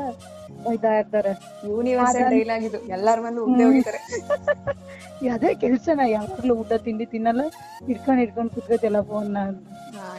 [0.65, 1.31] ಹೋಯ್ತಾ ಇರ್ತಾರೆ.
[1.67, 2.79] ಯೂನಿವರ್ಸಲ್ ಕೆಲ್ಸ ಡೈಲಾಗ್ ಇದು.
[2.95, 3.39] ಎಲ್ಲಾರ ಮಂದಿ
[5.33, 7.41] ಅದೇ ಕೆಲ್ಸನ ಯಾವಾಗ್ಲೂ ಊಟ ತಿಂಡಿ ತಿನ್ನಲ್ಲ
[7.87, 9.29] ಇಟ್ಕೊಂಡ್ ಇಟ್ಕೊಂಡ್ ಕೂತ್ಕೋತಿಯಲ್ಲ ಫೋನ್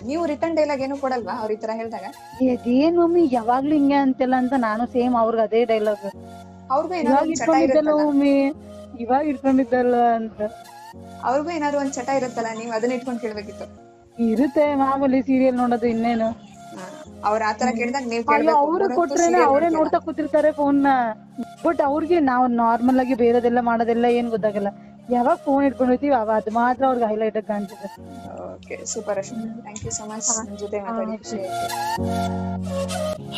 [0.09, 1.35] ನೀವು ರಿಟರ್ನ್ ಡೈಲಾಗ್ ಏನು ಕೊಡಲ್ವಾ?
[1.41, 2.07] ಅವ್ರ ಈ ತರ ಹೇಳಿದಾಗ?
[2.55, 6.07] ಅದೇನ್ ಮಮ್ಮಿ ಯಾವಾಗ್ಲೂ ಹಿಂಗೆ ಅಂತೆಲ್ಲ ಅಂತ ನಾನು ಸೇಮ್ ಅವ್ರಿಗೆ ಅದೇ ಡೈಲಾಗ್
[6.71, 8.03] ಅವ್ರಿಗೂ ಇವಾಗ ಏನಾದ್ರು ಚಟ ಇರುತ್ತಲ್ಲ?
[8.03, 8.35] ಮಮ್ಮಿ
[9.01, 10.39] ಇವಾಗ ಇಟ್ಕೊಂಡಿದ್ದಲ್ಲ ಅಂತ.
[11.29, 12.51] ಅವ್ರಿಗೂ ಏನಾದ್ರು ಒಂದ್ ಚಟ ಇರುತ್ತಲ್ಲ?
[12.61, 13.67] ನೀವು ಅದನ್ನ ಇಟ್ಕೊಂಡ್ ಕೇಳ್ಬೇಕಿತ್ತು.
[14.29, 16.29] ಇರುತ್ತೆ ಮಾಮೂಲಿ ಸೀರಿಯಲ್ ನೋಡೋದು ಇನ್ನೇನು.
[17.29, 20.87] ಅವ್ರ ಆತರ ಕೇಳಿದಾಗ ನೀವ್ ಅವ್ರು ಕೊಟ್ರೇನೆ ಅವರೇ ನೋಡ್ತಾ ಕೂತಿರ್ತಾರೆ ಫೋನ್ನ.
[21.67, 24.71] ಬಟ್ ಅವ್ರಿಗೆ ನಾವು ನಾರ್ಮಲ್ ಆಗಿ ಬೇರೆದೆಲ್ಲ ಮಾಡೋದೆಲ್ಲ ಏನ್ ಗೊತ್ತಾಗಲ್ಲ.
[25.15, 27.89] ಯಾವಾಗ ಫೋನ್ ಇಟ್ಕೊಂಡಿರ್ತೀವಿ ಅವ ಅದು ಮಾತ್ರ ಅವ್ರಿಗೆ ಹೈಲೈಟ್ ಆಗಿ ಕಾಣ್ತಿದೆ.
[28.55, 29.47] Okay super Ashwini.
[29.65, 31.17] Thank you so much ನಿಮ್ಮ ಜೊತೆ ಮಾತಾಡಿ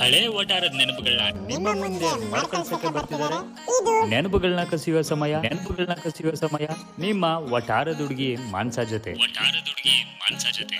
[0.01, 3.39] ಹಳೆ ಒಟಾರದ ನೆನಪುಗಳನ್ನ ನಿಮ್ಮ ಮುಂದೆ ಮರುಕಳಿಸಕ್ಕೆ ಬರ್ತಿದ್ದಾರೆ.
[4.13, 6.67] ನೆನಪುಗಳನ್ನ ಕಸಿಯುವ ಸಮಯ ನೆನಪುಗಳನ್ನ ಕಸಿಯುವ ಸಮಯ
[7.07, 7.25] ನಿಮ್ಮ
[7.59, 9.15] ಒಟಾರದ ಹುಡುಗಿ ಮಾನ್ಸ ಜೊತೆ.
[9.27, 10.79] ಒಟಾರದ ಹುಡುಗಿ ಮಾನ್ಸ ಜೊತೆ.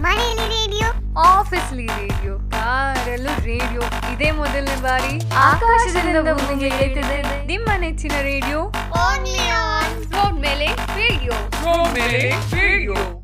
[0.00, 3.80] ಮನೆಯಲ್ಲಿ ರೇಡಿಯೋ ಆಫೀಸ್ಲಿ ರೇಡಿಯೋ ಕಾರಲ್ಲೂ ರೇಡಿಯೋ.
[4.12, 8.60] ಇದೇ ಮೊದಲನೇ ಬಾರಿ ಆಕಾಶದಿಂದ ಭೂಮಿಗೆ ಏತಿದೆ ನಿಮ್ಮ ನೆಚ್ಚಿನ ರೇಡಿಯೋ.
[8.60, 11.32] ಓನ್ಲಿ ಆನ್ ರೋಡ್ ಮೇಲೆ ರೇಡಿಯೋ.
[11.32, 13.15] ರೋಡ್ ಮೇಲೆ ರೇಡಿಯೋ.